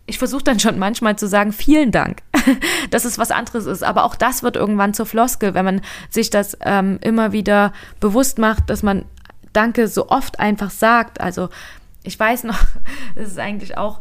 ich 0.09 0.19
versuche 0.19 0.45
dann 0.45 0.61
schon 0.61 0.79
manchmal 0.79 1.17
zu 1.17 1.27
sagen, 1.27 1.53
vielen 1.53 1.91
Dank. 1.91 2.23
dass 2.91 3.05
es 3.05 3.19
was 3.19 3.31
anderes 3.31 3.67
ist. 3.67 3.83
Aber 3.83 4.05
auch 4.05 4.15
das 4.15 4.43
wird 4.43 4.57
irgendwann 4.57 4.95
zur 4.95 5.07
Floskel, 5.07 5.55
wenn 5.55 5.65
man 5.65 5.81
sich 6.11 6.31
das 6.31 6.57
ähm, 6.61 6.99
immer 7.03 7.33
wieder 7.33 7.73
bewusst 8.01 8.39
macht, 8.39 8.71
dass 8.71 8.83
man 8.83 9.05
Danke 9.53 9.89
so 9.89 10.09
oft 10.09 10.39
einfach 10.39 10.71
sagt. 10.71 11.21
Also 11.21 11.49
ich 12.03 12.19
weiß 12.19 12.45
noch, 12.45 12.59
es 13.15 13.29
ist 13.29 13.39
eigentlich 13.39 13.77
auch 13.77 14.01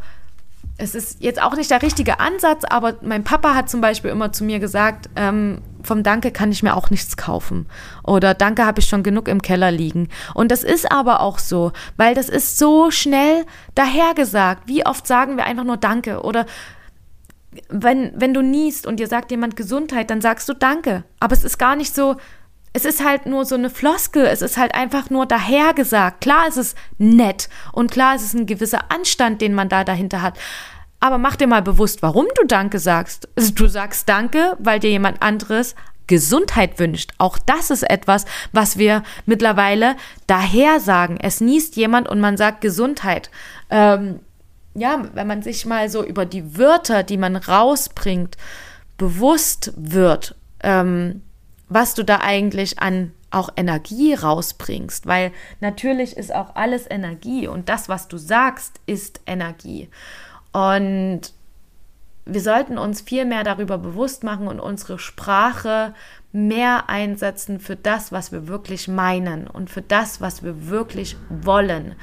es 0.78 0.93
ist 0.93 1.21
jetzt 1.21 1.41
auch 1.41 1.56
nicht 1.56 1.71
der 1.71 1.82
richtige 1.82 2.19
Ansatz, 2.19 2.65
aber 2.65 2.95
mein 3.02 3.24
Papa 3.24 3.56
hat 3.56 3.69
zum 3.69 3.80
Beispiel 3.80 4.12
immer 4.12 4.34
zu 4.34 4.43
mir 4.43 4.60
gesagt, 4.60 5.10
ähm, 5.15 5.62
vom 5.86 6.04
Danke 6.04 6.32
kann 6.32 6.52
ich 6.52 6.63
mir 6.63 6.76
auch 6.76 6.89
nichts 6.89 7.17
kaufen. 7.17 7.67
Oder 8.04 8.34
Danke 8.34 8.65
habe 8.65 8.80
ich 8.80 8.88
schon 8.88 9.04
genug 9.04 9.28
im 9.28 9.41
Keller 9.41 9.71
liegen. 9.71 10.10
Und 10.34 10.52
das 10.52 10.63
ist 10.63 10.91
aber 10.91 11.21
auch 11.21 11.39
so, 11.39 11.71
weil 11.98 12.15
das 12.15 12.30
ist 12.30 12.58
so 12.58 12.91
schnell 12.91 13.45
dahergesagt. 13.76 14.67
Wie 14.67 14.86
oft 14.86 15.08
sagen 15.08 15.38
wir 15.38 15.45
einfach 15.45 15.63
nur 15.63 15.78
Danke? 15.78 16.21
Oder 16.21 16.45
wenn, 17.69 18.12
wenn 18.15 18.34
du 18.34 18.41
niest 18.41 18.86
und 18.86 19.00
dir 19.00 19.08
sagt 19.08 19.32
jemand 19.32 19.56
Gesundheit, 19.56 20.10
dann 20.10 20.21
sagst 20.21 20.50
du 20.50 20.54
Danke. 20.54 21.04
Aber 21.19 21.34
es 21.34 21.43
ist 21.43 21.58
gar 21.58 21.76
nicht 21.76 21.95
so, 21.95 22.17
es 22.74 22.84
ist 22.84 23.04
halt 23.06 23.26
nur 23.26 23.45
so 23.45 23.56
eine 23.56 23.69
Floskel, 23.69 24.26
es 24.26 24.41
ist 24.41 24.58
halt 24.58 24.76
einfach 24.76 25.10
nur 25.10 25.26
dahergesagt. 25.26 26.19
Klar 26.19 26.48
ist 26.48 26.58
es 26.58 26.76
nett 26.98 27.48
und 27.71 27.89
klar 27.89 28.15
ist 28.15 28.24
es 28.24 28.34
ein 28.34 28.45
gewisser 28.45 28.91
Anstand, 28.91 29.41
den 29.41 29.54
man 29.54 29.69
da 29.69 29.84
dahinter 29.84 30.21
hat. 30.21 30.38
Aber 31.05 31.19
mach 31.19 31.35
dir 31.35 31.45
mal 31.45 31.61
bewusst, 31.61 32.01
warum 32.01 32.25
du 32.33 32.47
Danke 32.47 32.79
sagst. 32.79 33.29
Also 33.35 33.53
du 33.53 33.67
sagst 33.67 34.09
Danke, 34.09 34.57
weil 34.57 34.79
dir 34.79 34.89
jemand 34.89 35.21
anderes 35.21 35.75
Gesundheit 36.07 36.79
wünscht. 36.79 37.11
Auch 37.19 37.37
das 37.37 37.69
ist 37.69 37.87
etwas, 37.87 38.25
was 38.53 38.79
wir 38.79 39.03
mittlerweile 39.27 39.97
daher 40.25 40.79
sagen. 40.79 41.19
Es 41.21 41.41
niest 41.41 41.75
jemand 41.75 42.09
und 42.09 42.19
man 42.19 42.37
sagt 42.37 42.61
Gesundheit. 42.61 43.29
Ähm, 43.69 44.19
ja, 44.73 45.07
wenn 45.13 45.27
man 45.27 45.43
sich 45.43 45.67
mal 45.67 45.89
so 45.89 46.03
über 46.03 46.25
die 46.25 46.57
Wörter, 46.57 47.03
die 47.03 47.17
man 47.17 47.35
rausbringt, 47.35 48.35
bewusst 48.97 49.73
wird, 49.75 50.33
ähm, 50.63 51.21
was 51.69 51.93
du 51.93 52.01
da 52.01 52.21
eigentlich 52.21 52.79
an 52.79 53.11
auch 53.29 53.49
Energie 53.55 54.15
rausbringst, 54.15 55.05
weil 55.05 55.31
natürlich 55.59 56.17
ist 56.17 56.33
auch 56.33 56.55
alles 56.55 56.89
Energie 56.89 57.47
und 57.47 57.69
das, 57.69 57.89
was 57.89 58.07
du 58.07 58.17
sagst, 58.17 58.79
ist 58.87 59.21
Energie. 59.27 59.87
Und 60.55 61.33
wir 62.25 62.39
sollten 62.39 62.77
uns 62.77 63.01
viel 63.01 63.25
mehr 63.25 63.43
darüber 63.43 63.77
bewusst 63.77 64.23
machen 64.23 64.47
und 64.47 64.61
unsere 64.61 64.99
Sprache 64.99 65.93
mehr 66.31 66.89
einsetzen 66.89 67.59
für 67.59 67.75
das, 67.75 68.13
was 68.13 68.31
wir 68.31 68.47
wirklich 68.47 68.87
meinen 68.87 69.47
und 69.47 69.69
für 69.69 69.81
das, 69.81 70.21
was 70.21 70.43
wir 70.43 70.69
wirklich 70.69 71.17
wollen. 71.27 71.95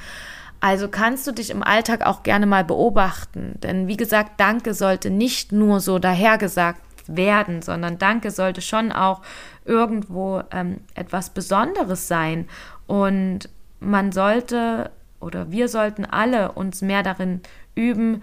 Also 0.59 0.87
kannst 0.87 1.25
du 1.25 1.31
dich 1.31 1.49
im 1.49 1.63
Alltag 1.63 2.05
auch 2.05 2.21
gerne 2.21 2.45
mal 2.45 2.63
beobachten, 2.63 3.59
denn 3.63 3.87
wie 3.87 3.97
gesagt, 3.97 4.33
Danke 4.39 4.75
sollte 4.75 5.09
nicht 5.09 5.51
nur 5.51 5.79
so 5.79 5.97
dahergesagt 5.97 6.79
werden, 7.07 7.63
sondern 7.63 7.97
Danke 7.97 8.29
sollte 8.29 8.61
schon 8.61 8.91
auch 8.91 9.23
irgendwo 9.65 10.43
ähm, 10.51 10.81
etwas 10.93 11.31
Besonderes 11.31 12.07
sein. 12.07 12.47
Und 12.85 13.49
man 13.79 14.11
sollte 14.11 14.91
oder 15.19 15.51
wir 15.51 15.69
sollten 15.69 16.05
alle 16.05 16.51
uns 16.51 16.83
mehr 16.83 17.01
darin 17.01 17.41
üben, 17.73 18.21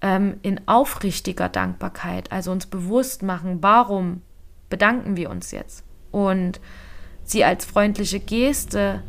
ähm, 0.00 0.38
in 0.42 0.60
aufrichtiger 0.66 1.48
Dankbarkeit, 1.48 2.32
also 2.32 2.52
uns 2.52 2.66
bewusst 2.66 3.22
machen, 3.22 3.58
warum 3.62 4.22
bedanken 4.68 5.16
wir 5.16 5.30
uns 5.30 5.50
jetzt 5.50 5.84
und 6.10 6.60
sie 7.24 7.44
als 7.44 7.64
freundliche 7.64 8.20
Geste 8.20 9.02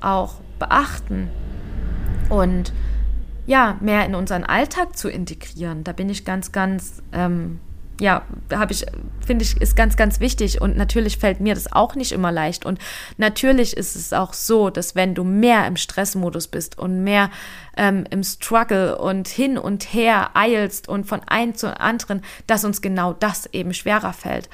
auch 0.00 0.36
beachten 0.58 1.30
und 2.28 2.72
ja, 3.46 3.76
mehr 3.80 4.04
in 4.04 4.14
unseren 4.14 4.42
Alltag 4.42 4.96
zu 4.96 5.08
integrieren. 5.08 5.84
Da 5.84 5.92
bin 5.92 6.08
ich 6.08 6.24
ganz, 6.24 6.50
ganz 6.50 7.02
ähm, 7.12 7.60
ja, 8.00 8.22
habe 8.52 8.72
ich, 8.72 8.84
finde 9.24 9.44
ich, 9.44 9.60
ist 9.60 9.76
ganz, 9.76 9.96
ganz 9.96 10.20
wichtig. 10.20 10.60
Und 10.60 10.76
natürlich 10.76 11.18
fällt 11.18 11.40
mir 11.40 11.54
das 11.54 11.72
auch 11.72 11.94
nicht 11.94 12.12
immer 12.12 12.32
leicht. 12.32 12.66
Und 12.66 12.78
natürlich 13.16 13.76
ist 13.76 13.96
es 13.96 14.12
auch 14.12 14.32
so, 14.32 14.70
dass 14.70 14.94
wenn 14.94 15.14
du 15.14 15.24
mehr 15.24 15.66
im 15.66 15.76
Stressmodus 15.76 16.48
bist 16.48 16.78
und 16.78 17.04
mehr 17.04 17.30
ähm, 17.76 18.04
im 18.10 18.22
Struggle 18.22 18.98
und 18.98 19.28
hin 19.28 19.58
und 19.58 19.92
her 19.94 20.30
eilst 20.34 20.88
und 20.88 21.06
von 21.06 21.20
einem 21.26 21.54
zu 21.54 21.78
anderen, 21.78 22.22
dass 22.46 22.64
uns 22.64 22.82
genau 22.82 23.12
das 23.12 23.46
eben 23.52 23.72
schwerer 23.72 24.12
fällt. 24.12 24.48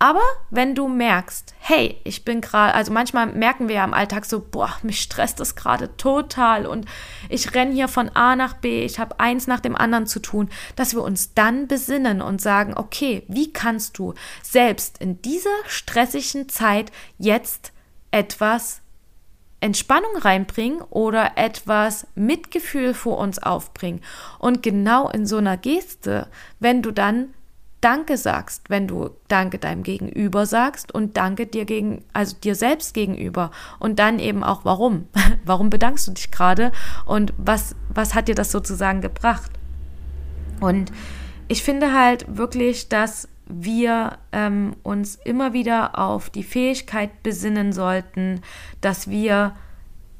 Aber 0.00 0.22
wenn 0.50 0.76
du 0.76 0.86
merkst, 0.86 1.54
hey, 1.58 2.00
ich 2.04 2.24
bin 2.24 2.40
gerade, 2.40 2.74
also 2.74 2.92
manchmal 2.92 3.26
merken 3.26 3.66
wir 3.68 3.76
ja 3.76 3.84
im 3.84 3.94
Alltag 3.94 4.26
so, 4.26 4.40
boah, 4.40 4.72
mich 4.82 5.00
stresst 5.00 5.40
das 5.40 5.56
gerade 5.56 5.96
total 5.96 6.66
und 6.66 6.86
ich 7.28 7.52
renne 7.54 7.72
hier 7.72 7.88
von 7.88 8.08
A 8.10 8.36
nach 8.36 8.54
B, 8.54 8.84
ich 8.84 9.00
habe 9.00 9.18
eins 9.18 9.48
nach 9.48 9.58
dem 9.58 9.74
anderen 9.74 10.06
zu 10.06 10.20
tun, 10.20 10.50
dass 10.76 10.94
wir 10.94 11.02
uns 11.02 11.34
dann 11.34 11.66
besinnen 11.66 12.22
und 12.22 12.40
sagen, 12.40 12.74
okay, 12.76 13.24
wie 13.26 13.52
kannst 13.52 13.98
du 13.98 14.14
selbst 14.42 14.98
in 14.98 15.20
dieser 15.20 15.50
stressigen 15.66 16.48
Zeit 16.48 16.92
jetzt 17.18 17.72
etwas 18.12 18.82
Entspannung 19.60 20.16
reinbringen 20.16 20.82
oder 20.82 21.32
etwas 21.36 22.06
Mitgefühl 22.14 22.94
vor 22.94 23.18
uns 23.18 23.40
aufbringen. 23.42 24.00
Und 24.38 24.62
genau 24.62 25.08
in 25.08 25.26
so 25.26 25.38
einer 25.38 25.56
Geste, 25.56 26.28
wenn 26.60 26.80
du 26.80 26.92
dann 26.92 27.34
Danke 27.80 28.16
sagst, 28.16 28.70
wenn 28.70 28.88
du 28.88 29.10
Danke 29.28 29.58
deinem 29.58 29.82
Gegenüber 29.82 30.46
sagst 30.46 30.92
und 30.92 31.16
Danke 31.16 31.46
dir 31.46 31.64
gegen, 31.64 32.04
also 32.12 32.36
dir 32.36 32.54
selbst 32.54 32.92
gegenüber 32.92 33.50
und 33.78 33.98
dann 33.98 34.18
eben 34.18 34.42
auch 34.42 34.64
warum. 34.64 35.06
warum 35.44 35.70
bedankst 35.70 36.08
du 36.08 36.12
dich 36.12 36.30
gerade 36.30 36.72
und 37.06 37.32
was, 37.36 37.76
was 37.88 38.14
hat 38.14 38.28
dir 38.28 38.34
das 38.34 38.50
sozusagen 38.50 39.00
gebracht? 39.00 39.50
Und 40.60 40.90
ich 41.46 41.62
finde 41.62 41.94
halt 41.94 42.26
wirklich, 42.36 42.88
dass 42.88 43.28
wir 43.46 44.18
ähm, 44.32 44.76
uns 44.82 45.16
immer 45.16 45.52
wieder 45.52 45.98
auf 45.98 46.30
die 46.30 46.42
Fähigkeit 46.42 47.22
besinnen 47.22 47.72
sollten, 47.72 48.42
dass 48.80 49.08
wir 49.08 49.54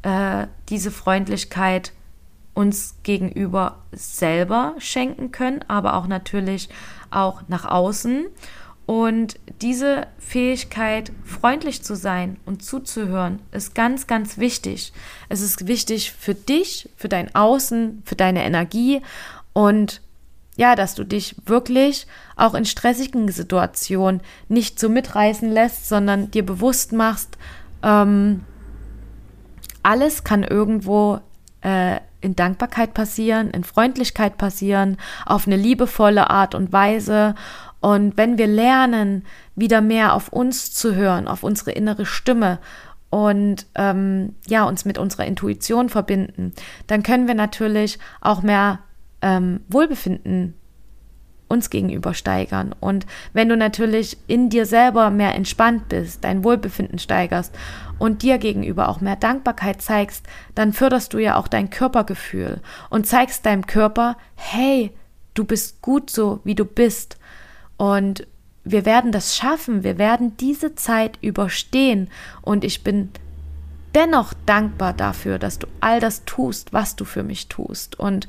äh, 0.03 0.47
diese 0.69 0.91
Freundlichkeit 0.91 1.93
uns 2.55 2.97
gegenüber 3.05 3.85
selber 3.93 4.75
schenken 4.79 5.31
können, 5.31 5.65
aber 5.69 5.95
auch 5.95 6.07
natürlich 6.07 6.69
auch 7.11 7.43
nach 7.49 7.65
außen. 7.65 8.27
Und 8.87 9.39
diese 9.61 10.07
Fähigkeit, 10.19 11.13
freundlich 11.23 11.83
zu 11.83 11.95
sein 11.95 12.39
und 12.47 12.65
zuzuhören, 12.65 13.41
ist 13.53 13.75
ganz, 13.75 14.07
ganz 14.07 14.39
wichtig. 14.39 14.95
Es 15.29 15.43
ist 15.43 15.67
wichtig 15.67 16.13
für 16.13 16.35
dich, 16.35 16.89
für 16.97 17.11
dein 17.11 17.35
Außen, 17.35 18.03
für 18.07 18.17
deine 18.17 18.45
Energie 18.45 19.03
und 19.53 20.01
ja, 20.57 20.75
dass 20.75 20.95
du 20.95 21.05
dich 21.05 21.37
wirklich 21.45 22.07
auch 22.35 22.55
in 22.55 22.65
stressigen 22.65 23.31
Situationen 23.31 24.23
nicht 24.49 24.81
so 24.81 24.89
mitreißen 24.89 25.51
lässt, 25.51 25.89
sondern 25.89 26.31
dir 26.31 26.45
bewusst 26.45 26.93
machst, 26.93 27.39
ähm, 27.83 28.45
alles 29.83 30.25
kann 30.25 30.43
irgendwo 30.43 31.21
äh, 31.63 31.97
in 32.21 32.35
Dankbarkeit 32.35 32.95
passieren, 32.95 33.51
in 33.51 33.65
Freundlichkeit 33.65 34.39
passieren, 34.39 34.97
auf 35.25 35.47
eine 35.47 35.57
liebevolle 35.57 36.31
Art 36.31 36.55
und 36.55 36.73
Weise. 36.73 37.35
Und 37.81 38.17
wenn 38.17 38.39
wir 38.39 38.49
lernen, 38.49 39.25
wieder 39.55 39.81
mehr 39.81 40.15
auf 40.15 40.29
uns 40.29 40.73
zu 40.73 40.95
hören, 40.95 41.29
auf 41.29 41.43
unsere 41.43 41.71
innere 41.73 42.07
Stimme 42.07 42.59
und 43.11 43.67
ähm, 43.77 44.35
ja, 44.47 44.65
uns 44.65 44.85
mit 44.85 44.99
unserer 44.99 45.27
Intuition 45.27 45.89
verbinden, 45.89 46.53
dann 46.89 47.03
können 47.03 47.29
wir 47.29 47.35
natürlich 47.35 47.99
auch 48.21 48.43
mehr 48.43 48.81
ähm, 49.23 49.61
Wohlbefinden 49.69 50.55
uns 51.49 51.71
gegenüber 51.71 52.15
steigern. 52.15 52.75
Und 52.79 53.07
wenn 53.33 53.49
du 53.49 53.57
natürlich 53.57 54.19
in 54.27 54.51
dir 54.51 54.67
selber 54.67 55.11
mehr 55.11 55.35
entspannt 55.35 55.89
bist, 55.89 56.23
dein 56.25 56.45
Wohlbefinden 56.45 56.99
steigerst 56.99 57.55
und 57.99 58.23
dir 58.23 58.39
gegenüber 58.39 58.89
auch 58.89 59.01
mehr 59.01 59.17
Dankbarkeit 59.17 59.83
zeigst, 59.83 60.27
dann 60.55 60.73
förderst 60.73 61.13
du 61.13 61.19
ja 61.19 61.37
auch 61.37 61.49
dein 61.49 61.71
Körpergefühl 61.71 62.61
und 62.91 63.07
zeigst 63.07 63.47
deinem 63.47 63.67
Körper, 63.67 64.17
hey, 64.35 64.93
du 65.35 65.45
bist 65.45 65.83
gut 65.83 66.11
so, 66.11 66.41
wie 66.45 66.55
du 66.55 66.65
bist. 66.65 67.19
Und 67.77 68.27
wir 68.65 68.85
werden 68.85 69.13
das 69.13 69.37
schaffen, 69.37 69.85
wir 69.85 69.99
werden 69.99 70.37
diese 70.37 70.75
Zeit 70.75 71.19
überstehen. 71.23 72.09
Und 72.43 72.65
ich 72.65 72.85
bin 72.85 73.11
dennoch 73.95 74.35
dankbar 74.47 74.93
dafür, 74.93 75.39
dass 75.39 75.59
du 75.59 75.67
all 75.81 76.01
das 76.01 76.25
tust, 76.25 76.73
was 76.73 76.97
du 76.97 77.05
für 77.05 77.23
mich 77.23 77.49
tust. 77.49 77.99
Und 77.99 78.29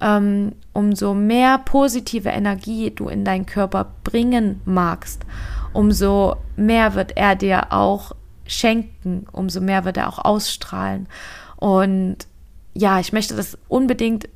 ähm, 0.00 0.52
umso 0.72 1.14
mehr 1.14 1.58
positive 1.58 2.28
Energie 2.28 2.90
du 2.90 3.08
in 3.08 3.24
deinen 3.24 3.46
Körper 3.46 3.92
bringen 4.04 4.60
magst, 4.64 5.22
umso 5.72 6.36
mehr 6.56 6.94
wird 6.94 7.16
er 7.16 7.34
dir 7.34 7.72
auch 7.72 8.12
schenken, 8.48 9.26
umso 9.30 9.60
mehr 9.60 9.84
wird 9.84 9.96
er 9.96 10.08
auch 10.08 10.18
ausstrahlen. 10.18 11.06
Und 11.56 12.26
ja, 12.74 12.98
ich 12.98 13.12
möchte 13.12 13.36
das 13.36 13.56
unbedingt 13.68 14.28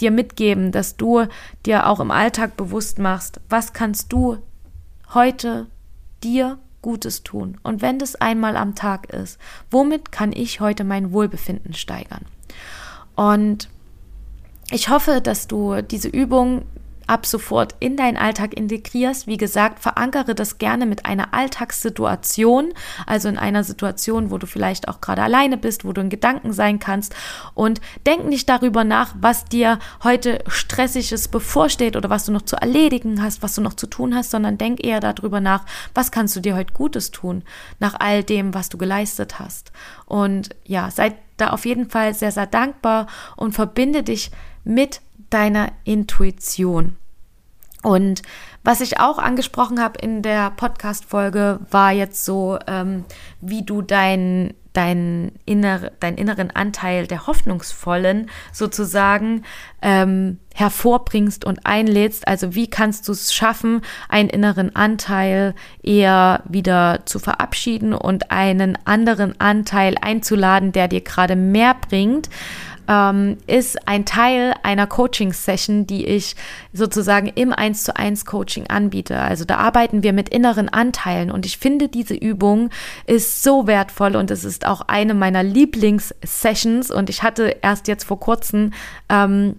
dir 0.00 0.10
mitgeben, 0.10 0.72
dass 0.72 0.96
du 0.96 1.26
dir 1.66 1.88
auch 1.88 2.00
im 2.00 2.10
Alltag 2.10 2.56
bewusst 2.56 2.98
machst, 2.98 3.40
was 3.48 3.72
kannst 3.72 4.12
du 4.12 4.38
heute 5.12 5.66
dir 6.22 6.58
Gutes 6.82 7.22
tun. 7.22 7.58
Und 7.62 7.82
wenn 7.82 7.98
das 7.98 8.16
einmal 8.16 8.56
am 8.56 8.74
Tag 8.74 9.10
ist, 9.12 9.38
womit 9.70 10.12
kann 10.12 10.32
ich 10.32 10.60
heute 10.60 10.84
mein 10.84 11.12
Wohlbefinden 11.12 11.74
steigern? 11.74 12.24
Und 13.16 13.68
ich 14.70 14.88
hoffe, 14.88 15.20
dass 15.20 15.46
du 15.46 15.82
diese 15.82 16.08
Übung 16.08 16.62
ab 17.10 17.26
sofort 17.26 17.74
in 17.80 17.96
deinen 17.96 18.16
Alltag 18.16 18.54
integrierst. 18.54 19.26
Wie 19.26 19.36
gesagt, 19.36 19.80
verankere 19.80 20.36
das 20.36 20.58
gerne 20.58 20.86
mit 20.86 21.06
einer 21.06 21.34
Alltagssituation, 21.34 22.72
also 23.04 23.28
in 23.28 23.36
einer 23.36 23.64
Situation, 23.64 24.30
wo 24.30 24.38
du 24.38 24.46
vielleicht 24.46 24.86
auch 24.86 25.00
gerade 25.00 25.22
alleine 25.22 25.56
bist, 25.56 25.84
wo 25.84 25.92
du 25.92 26.00
in 26.00 26.08
Gedanken 26.08 26.52
sein 26.52 26.78
kannst 26.78 27.14
und 27.54 27.80
denk 28.06 28.26
nicht 28.26 28.48
darüber 28.48 28.84
nach, 28.84 29.12
was 29.20 29.44
dir 29.44 29.80
heute 30.04 30.38
stressiges 30.46 31.26
bevorsteht 31.26 31.96
oder 31.96 32.10
was 32.10 32.26
du 32.26 32.32
noch 32.32 32.42
zu 32.42 32.54
erledigen 32.54 33.20
hast, 33.20 33.42
was 33.42 33.56
du 33.56 33.60
noch 33.60 33.74
zu 33.74 33.88
tun 33.88 34.14
hast, 34.14 34.30
sondern 34.30 34.56
denk 34.56 34.84
eher 34.84 35.00
darüber 35.00 35.40
nach, 35.40 35.66
was 35.94 36.12
kannst 36.12 36.36
du 36.36 36.40
dir 36.40 36.54
heute 36.54 36.72
Gutes 36.74 37.10
tun, 37.10 37.42
nach 37.80 37.96
all 37.98 38.22
dem, 38.22 38.54
was 38.54 38.68
du 38.68 38.78
geleistet 38.78 39.40
hast. 39.40 39.72
Und 40.06 40.50
ja, 40.64 40.92
sei 40.92 41.16
da 41.36 41.48
auf 41.48 41.66
jeden 41.66 41.90
Fall 41.90 42.14
sehr, 42.14 42.30
sehr 42.30 42.46
dankbar 42.46 43.08
und 43.36 43.52
verbinde 43.52 44.04
dich 44.04 44.30
mit 44.62 45.00
deiner 45.30 45.72
Intuition. 45.84 46.96
Und 47.82 48.22
was 48.62 48.82
ich 48.82 49.00
auch 49.00 49.18
angesprochen 49.18 49.80
habe 49.80 49.98
in 50.00 50.22
der 50.22 50.50
Podcast-Folge, 50.50 51.60
war 51.70 51.92
jetzt 51.92 52.24
so, 52.26 52.58
ähm, 52.66 53.04
wie 53.40 53.64
du 53.64 53.80
dein, 53.80 54.52
dein 54.74 55.32
inner, 55.46 55.90
deinen 55.98 56.18
inneren 56.18 56.50
Anteil 56.50 57.06
der 57.06 57.26
Hoffnungsvollen 57.26 58.28
sozusagen 58.52 59.44
ähm, 59.80 60.38
hervorbringst 60.54 61.46
und 61.46 61.64
einlädst. 61.64 62.28
Also 62.28 62.54
wie 62.54 62.68
kannst 62.68 63.08
du 63.08 63.12
es 63.12 63.32
schaffen, 63.32 63.80
einen 64.10 64.28
inneren 64.28 64.76
Anteil 64.76 65.54
eher 65.82 66.42
wieder 66.46 67.06
zu 67.06 67.18
verabschieden 67.18 67.94
und 67.94 68.30
einen 68.30 68.76
anderen 68.84 69.40
Anteil 69.40 69.94
einzuladen, 70.02 70.72
der 70.72 70.86
dir 70.88 71.00
gerade 71.00 71.34
mehr 71.34 71.74
bringt 71.88 72.28
ähm, 72.90 73.38
ist 73.46 73.86
ein 73.86 74.04
Teil 74.04 74.52
einer 74.64 74.88
Coaching-Session, 74.88 75.86
die 75.86 76.04
ich 76.04 76.34
sozusagen 76.72 77.28
im 77.28 77.52
1 77.52 77.84
zu 77.84 77.96
1 77.96 78.24
Coaching 78.24 78.66
anbiete. 78.66 79.20
Also 79.20 79.44
da 79.44 79.58
arbeiten 79.58 80.02
wir 80.02 80.12
mit 80.12 80.28
inneren 80.28 80.68
Anteilen 80.68 81.30
und 81.30 81.46
ich 81.46 81.58
finde, 81.58 81.88
diese 81.88 82.14
Übung 82.14 82.70
ist 83.06 83.44
so 83.44 83.68
wertvoll 83.68 84.16
und 84.16 84.32
es 84.32 84.44
ist 84.44 84.66
auch 84.66 84.82
eine 84.88 85.14
meiner 85.14 85.44
Lieblings-Sessions 85.44 86.90
und 86.90 87.08
ich 87.08 87.22
hatte 87.22 87.58
erst 87.62 87.86
jetzt 87.86 88.04
vor 88.04 88.18
kurzem 88.18 88.72
ähm, 89.08 89.56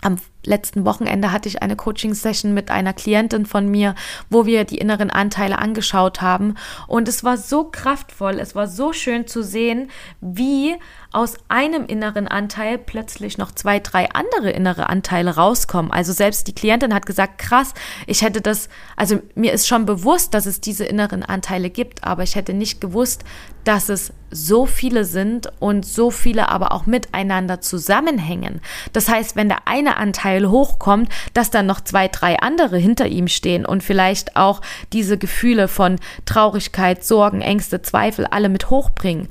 am 0.00 0.16
letzten 0.44 0.84
Wochenende 0.84 1.30
hatte 1.30 1.48
ich 1.48 1.62
eine 1.62 1.76
Coaching-Session 1.76 2.52
mit 2.52 2.70
einer 2.70 2.92
Klientin 2.92 3.46
von 3.46 3.68
mir, 3.68 3.94
wo 4.28 4.44
wir 4.44 4.64
die 4.64 4.78
inneren 4.78 5.10
Anteile 5.10 5.58
angeschaut 5.58 6.20
haben. 6.20 6.56
Und 6.88 7.08
es 7.08 7.22
war 7.22 7.36
so 7.36 7.64
kraftvoll, 7.64 8.40
es 8.40 8.56
war 8.56 8.66
so 8.66 8.92
schön 8.92 9.28
zu 9.28 9.42
sehen, 9.42 9.90
wie 10.20 10.74
aus 11.12 11.36
einem 11.48 11.84
inneren 11.86 12.26
Anteil 12.28 12.78
plötzlich 12.78 13.38
noch 13.38 13.52
zwei, 13.52 13.80
drei 13.80 14.10
andere 14.10 14.50
innere 14.50 14.88
Anteile 14.88 15.36
rauskommen. 15.36 15.92
Also 15.92 16.12
selbst 16.12 16.46
die 16.46 16.54
Klientin 16.54 16.94
hat 16.94 17.06
gesagt, 17.06 17.38
krass, 17.38 17.74
ich 18.06 18.22
hätte 18.22 18.40
das, 18.40 18.68
also 18.96 19.20
mir 19.34 19.52
ist 19.52 19.68
schon 19.68 19.86
bewusst, 19.86 20.34
dass 20.34 20.46
es 20.46 20.60
diese 20.60 20.84
inneren 20.84 21.22
Anteile 21.22 21.70
gibt, 21.70 22.04
aber 22.04 22.22
ich 22.22 22.34
hätte 22.34 22.54
nicht 22.54 22.80
gewusst, 22.80 23.24
dass 23.64 23.88
es 23.88 24.12
so 24.30 24.66
viele 24.66 25.04
sind 25.04 25.52
und 25.60 25.84
so 25.84 26.10
viele 26.10 26.48
aber 26.48 26.72
auch 26.72 26.86
miteinander 26.86 27.60
zusammenhängen. 27.60 28.60
Das 28.92 29.08
heißt, 29.08 29.36
wenn 29.36 29.48
der 29.48 29.68
eine 29.68 29.98
Anteil 29.98 30.48
hochkommt, 30.48 31.10
dass 31.34 31.50
dann 31.50 31.66
noch 31.66 31.82
zwei, 31.82 32.08
drei 32.08 32.40
andere 32.40 32.78
hinter 32.78 33.06
ihm 33.06 33.28
stehen 33.28 33.66
und 33.66 33.82
vielleicht 33.82 34.36
auch 34.36 34.62
diese 34.92 35.18
Gefühle 35.18 35.68
von 35.68 36.00
Traurigkeit, 36.24 37.04
Sorgen, 37.04 37.42
Ängste, 37.42 37.82
Zweifel 37.82 38.26
alle 38.26 38.48
mit 38.48 38.70
hochbringen. 38.70 39.28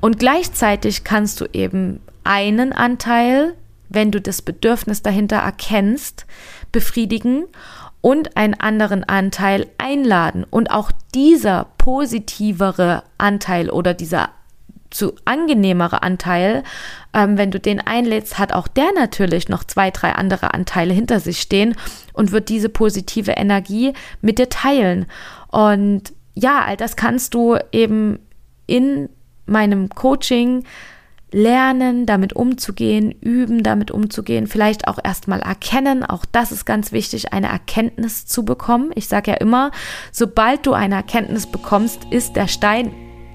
Und 0.00 0.18
gleichzeitig 0.18 1.04
kannst 1.04 1.40
du 1.40 1.46
eben 1.52 2.00
einen 2.24 2.72
Anteil, 2.72 3.54
wenn 3.88 4.10
du 4.10 4.20
das 4.20 4.42
Bedürfnis 4.42 5.02
dahinter 5.02 5.36
erkennst, 5.36 6.26
befriedigen 6.72 7.44
und 8.00 8.36
einen 8.36 8.54
anderen 8.54 9.04
Anteil 9.04 9.66
einladen. 9.78 10.44
Und 10.48 10.70
auch 10.70 10.92
dieser 11.14 11.66
positivere 11.78 13.02
Anteil 13.16 13.70
oder 13.70 13.94
dieser 13.94 14.30
zu 14.90 15.14
angenehmere 15.24 16.02
Anteil, 16.02 16.62
ähm, 17.12 17.36
wenn 17.36 17.50
du 17.50 17.60
den 17.60 17.80
einlädst, 17.80 18.38
hat 18.38 18.52
auch 18.52 18.68
der 18.68 18.90
natürlich 18.94 19.48
noch 19.48 19.64
zwei, 19.64 19.90
drei 19.90 20.12
andere 20.12 20.54
Anteile 20.54 20.94
hinter 20.94 21.20
sich 21.20 21.40
stehen 21.40 21.74
und 22.14 22.32
wird 22.32 22.48
diese 22.48 22.70
positive 22.70 23.32
Energie 23.32 23.92
mit 24.22 24.38
dir 24.38 24.48
teilen. 24.48 25.06
Und 25.48 26.14
ja, 26.34 26.64
all 26.64 26.76
das 26.76 26.96
kannst 26.96 27.34
du 27.34 27.58
eben 27.72 28.18
in 28.66 29.10
meinem 29.48 29.88
Coaching 29.88 30.64
lernen, 31.30 32.06
damit 32.06 32.32
umzugehen, 32.32 33.12
üben, 33.20 33.62
damit 33.62 33.90
umzugehen, 33.90 34.46
vielleicht 34.46 34.88
auch 34.88 34.98
erstmal 35.02 35.40
erkennen. 35.40 36.04
Auch 36.04 36.24
das 36.24 36.52
ist 36.52 36.64
ganz 36.64 36.92
wichtig, 36.92 37.32
eine 37.32 37.48
Erkenntnis 37.48 38.26
zu 38.26 38.44
bekommen. 38.44 38.90
Ich 38.94 39.08
sage 39.08 39.32
ja 39.32 39.36
immer, 39.36 39.70
sobald 40.10 40.66
du 40.66 40.72
eine 40.72 40.94
Erkenntnis 40.94 41.46
bekommst, 41.46 42.06
ist 42.10 42.36
der 42.36 42.48
Stein 42.48 42.92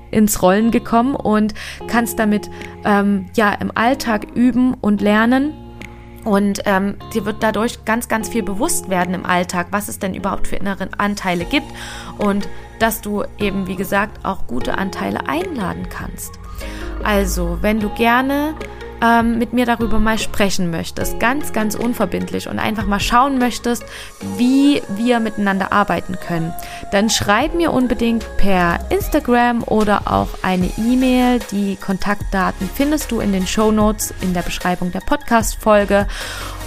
ins 0.10 0.41
Rollen 0.41 0.71
gekommen 0.71 1.15
und 1.15 1.54
kannst 1.88 2.19
damit 2.19 2.49
ähm, 2.86 3.28
ja 3.36 3.54
im 3.54 3.71
Alltag 3.76 4.28
üben 4.36 4.73
und 4.76 5.02
lernen. 5.02 5.54
Und 6.23 6.62
ähm, 6.65 6.95
dir 7.13 7.26
wird 7.26 7.43
dadurch 7.43 7.84
ganz, 7.84 8.08
ganz 8.08 8.30
viel 8.30 8.43
bewusst 8.43 8.89
werden 8.89 9.13
im 9.13 9.26
Alltag, 9.26 9.67
was 9.71 9.89
es 9.89 9.99
denn 9.99 10.15
überhaupt 10.15 10.47
für 10.47 10.56
innere 10.56 10.88
Anteile 10.97 11.43
gibt 11.43 11.67
und 12.17 12.47
dass 12.83 12.99
du 12.99 13.23
eben, 13.39 13.65
wie 13.65 13.77
gesagt, 13.77 14.25
auch 14.25 14.45
gute 14.45 14.77
Anteile 14.77 15.29
einladen 15.29 15.87
kannst. 15.87 16.33
Also, 17.01 17.59
wenn 17.61 17.79
du 17.79 17.87
gerne 17.87 18.55
ähm, 19.01 19.37
mit 19.37 19.53
mir 19.53 19.65
darüber 19.65 19.99
mal 19.99 20.17
sprechen 20.17 20.69
möchtest, 20.69 21.17
ganz, 21.17 21.53
ganz 21.53 21.75
unverbindlich 21.75 22.49
und 22.49 22.59
einfach 22.59 22.85
mal 22.85 22.99
schauen 22.99 23.37
möchtest, 23.37 23.85
wie 24.35 24.81
wir 24.97 25.21
miteinander 25.21 25.71
arbeiten 25.71 26.17
können, 26.27 26.53
dann 26.91 27.09
schreib 27.09 27.53
mir 27.53 27.71
unbedingt 27.71 28.25
per 28.35 28.79
Instagram 28.89 29.63
oder 29.63 30.11
auch 30.11 30.27
eine 30.41 30.69
E-Mail. 30.77 31.39
Die 31.51 31.77
Kontaktdaten 31.77 32.69
findest 32.75 33.11
du 33.11 33.21
in 33.21 33.31
den 33.31 33.47
Show 33.47 33.71
Notes 33.71 34.13
in 34.19 34.33
der 34.33 34.41
Beschreibung 34.41 34.91
der 34.91 34.99
Podcast-Folge. 34.99 36.05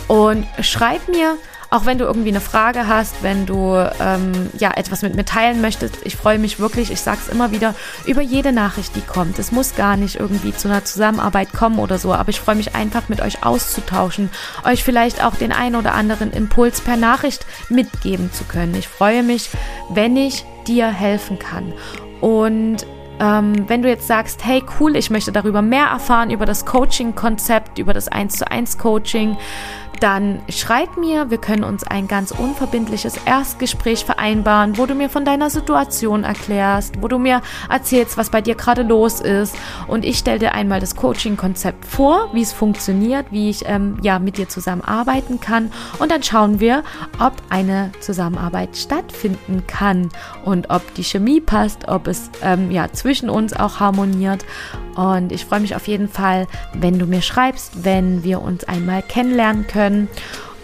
Und 0.08 0.46
schreib 0.62 1.08
mir, 1.08 1.36
auch 1.76 1.84
wenn 1.84 1.98
du 1.98 2.06
irgendwie 2.06 2.30
eine 2.30 2.40
Frage 2.40 2.86
hast, 2.86 3.22
wenn 3.22 3.44
du 3.44 3.76
ähm, 4.00 4.32
ja 4.58 4.70
etwas 4.74 5.02
mit 5.02 5.14
mir 5.14 5.26
teilen 5.26 5.60
möchtest, 5.60 5.98
ich 6.04 6.16
freue 6.16 6.38
mich 6.38 6.58
wirklich, 6.58 6.90
ich 6.90 7.02
sage 7.02 7.18
es 7.20 7.28
immer 7.28 7.50
wieder, 7.50 7.74
über 8.06 8.22
jede 8.22 8.50
Nachricht, 8.50 8.96
die 8.96 9.02
kommt. 9.02 9.38
Es 9.38 9.52
muss 9.52 9.74
gar 9.74 9.98
nicht 9.98 10.18
irgendwie 10.18 10.54
zu 10.54 10.68
einer 10.68 10.84
Zusammenarbeit 10.86 11.52
kommen 11.52 11.78
oder 11.78 11.98
so, 11.98 12.14
aber 12.14 12.30
ich 12.30 12.40
freue 12.40 12.56
mich 12.56 12.74
einfach 12.74 13.10
mit 13.10 13.20
euch 13.20 13.44
auszutauschen, 13.44 14.30
euch 14.64 14.84
vielleicht 14.84 15.22
auch 15.22 15.34
den 15.34 15.52
ein 15.52 15.76
oder 15.76 15.92
anderen 15.92 16.32
Impuls 16.32 16.80
per 16.80 16.96
Nachricht 16.96 17.44
mitgeben 17.68 18.32
zu 18.32 18.44
können. 18.44 18.74
Ich 18.74 18.88
freue 18.88 19.22
mich, 19.22 19.50
wenn 19.90 20.16
ich 20.16 20.46
dir 20.66 20.88
helfen 20.88 21.38
kann. 21.38 21.74
Und 22.22 22.86
ähm, 23.18 23.68
wenn 23.68 23.82
du 23.82 23.88
jetzt 23.88 24.06
sagst, 24.06 24.44
hey 24.44 24.62
cool, 24.78 24.96
ich 24.96 25.10
möchte 25.10 25.32
darüber 25.32 25.62
mehr 25.62 25.86
erfahren, 25.86 26.30
über 26.30 26.44
das 26.44 26.66
Coaching-Konzept, 26.66 27.78
über 27.78 27.94
das 27.94 28.08
1 28.08 28.36
zu 28.36 28.50
1 28.50 28.78
Coaching, 28.78 29.36
dann 30.00 30.40
schreib 30.48 30.96
mir, 30.96 31.30
wir 31.30 31.38
können 31.38 31.64
uns 31.64 31.84
ein 31.84 32.08
ganz 32.08 32.30
unverbindliches 32.30 33.18
Erstgespräch 33.24 34.04
vereinbaren, 34.04 34.78
wo 34.78 34.86
du 34.86 34.94
mir 34.94 35.08
von 35.08 35.24
deiner 35.24 35.50
Situation 35.50 36.24
erklärst, 36.24 37.02
wo 37.02 37.08
du 37.08 37.18
mir 37.18 37.42
erzählst, 37.68 38.16
was 38.16 38.30
bei 38.30 38.40
dir 38.40 38.54
gerade 38.54 38.82
los 38.82 39.20
ist. 39.20 39.56
Und 39.86 40.04
ich 40.04 40.18
stelle 40.18 40.38
dir 40.38 40.54
einmal 40.54 40.80
das 40.80 40.96
Coaching-Konzept 40.96 41.84
vor, 41.84 42.30
wie 42.32 42.42
es 42.42 42.52
funktioniert, 42.52 43.26
wie 43.30 43.50
ich 43.50 43.64
ähm, 43.66 43.98
ja 44.02 44.18
mit 44.18 44.38
dir 44.38 44.48
zusammenarbeiten 44.48 45.40
kann. 45.40 45.70
Und 45.98 46.10
dann 46.10 46.22
schauen 46.22 46.60
wir, 46.60 46.82
ob 47.18 47.34
eine 47.48 47.92
Zusammenarbeit 48.00 48.76
stattfinden 48.76 49.64
kann 49.66 50.08
und 50.44 50.70
ob 50.70 50.94
die 50.94 51.04
Chemie 51.04 51.40
passt, 51.40 51.88
ob 51.88 52.06
es 52.06 52.30
ähm, 52.42 52.70
ja 52.70 52.90
zwischen 52.92 53.30
uns 53.30 53.52
auch 53.52 53.80
harmoniert. 53.80 54.44
Und 54.96 55.30
ich 55.30 55.44
freue 55.44 55.60
mich 55.60 55.76
auf 55.76 55.86
jeden 55.88 56.08
Fall, 56.08 56.46
wenn 56.72 56.98
du 56.98 57.06
mir 57.06 57.20
schreibst, 57.20 57.84
wenn 57.84 58.24
wir 58.24 58.40
uns 58.40 58.64
einmal 58.64 59.02
kennenlernen 59.02 59.66
können. 59.66 59.85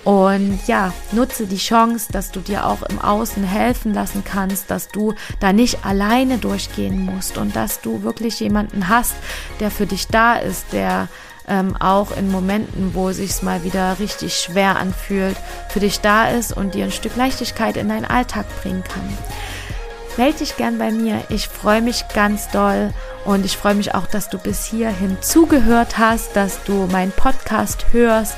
Und 0.04 0.58
ja, 0.66 0.92
nutze 1.12 1.46
die 1.46 1.58
Chance, 1.58 2.10
dass 2.10 2.32
du 2.32 2.40
dir 2.40 2.66
auch 2.66 2.82
im 2.82 2.98
Außen 2.98 3.44
helfen 3.44 3.94
lassen 3.94 4.24
kannst, 4.24 4.70
dass 4.70 4.88
du 4.88 5.14
da 5.38 5.52
nicht 5.52 5.84
alleine 5.84 6.38
durchgehen 6.38 6.98
musst 6.98 7.38
und 7.38 7.54
dass 7.54 7.80
du 7.80 8.02
wirklich 8.02 8.40
jemanden 8.40 8.88
hast, 8.88 9.14
der 9.60 9.70
für 9.70 9.86
dich 9.86 10.08
da 10.08 10.34
ist, 10.34 10.72
der 10.72 11.08
ähm, 11.46 11.76
auch 11.78 12.16
in 12.16 12.32
Momenten, 12.32 12.94
wo 12.94 13.10
es 13.10 13.18
sich 13.18 13.42
mal 13.42 13.62
wieder 13.62 13.98
richtig 14.00 14.34
schwer 14.34 14.76
anfühlt, 14.76 15.36
für 15.68 15.80
dich 15.80 16.00
da 16.00 16.28
ist 16.28 16.56
und 16.56 16.74
dir 16.74 16.84
ein 16.84 16.92
Stück 16.92 17.14
Leichtigkeit 17.14 17.76
in 17.76 17.88
deinen 17.88 18.04
Alltag 18.04 18.46
bringen 18.60 18.82
kann 18.82 19.08
melde 20.16 20.38
dich 20.38 20.56
gern 20.56 20.78
bei 20.78 20.90
mir. 20.90 21.22
Ich 21.28 21.48
freue 21.48 21.80
mich 21.80 22.04
ganz 22.14 22.48
doll 22.48 22.92
und 23.24 23.44
ich 23.44 23.56
freue 23.56 23.74
mich 23.74 23.94
auch, 23.94 24.06
dass 24.06 24.28
du 24.28 24.38
bis 24.38 24.64
hierhin 24.64 25.16
zugehört 25.20 25.98
hast, 25.98 26.36
dass 26.36 26.62
du 26.64 26.86
meinen 26.86 27.12
Podcast 27.12 27.86
hörst 27.92 28.36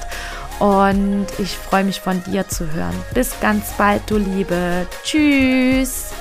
und 0.58 1.26
ich 1.38 1.56
freue 1.56 1.84
mich 1.84 2.00
von 2.00 2.22
dir 2.24 2.48
zu 2.48 2.72
hören. 2.72 2.94
Bis 3.12 3.38
ganz 3.40 3.72
bald, 3.76 4.02
du 4.08 4.16
Liebe. 4.18 4.86
Tschüss. 5.02 6.12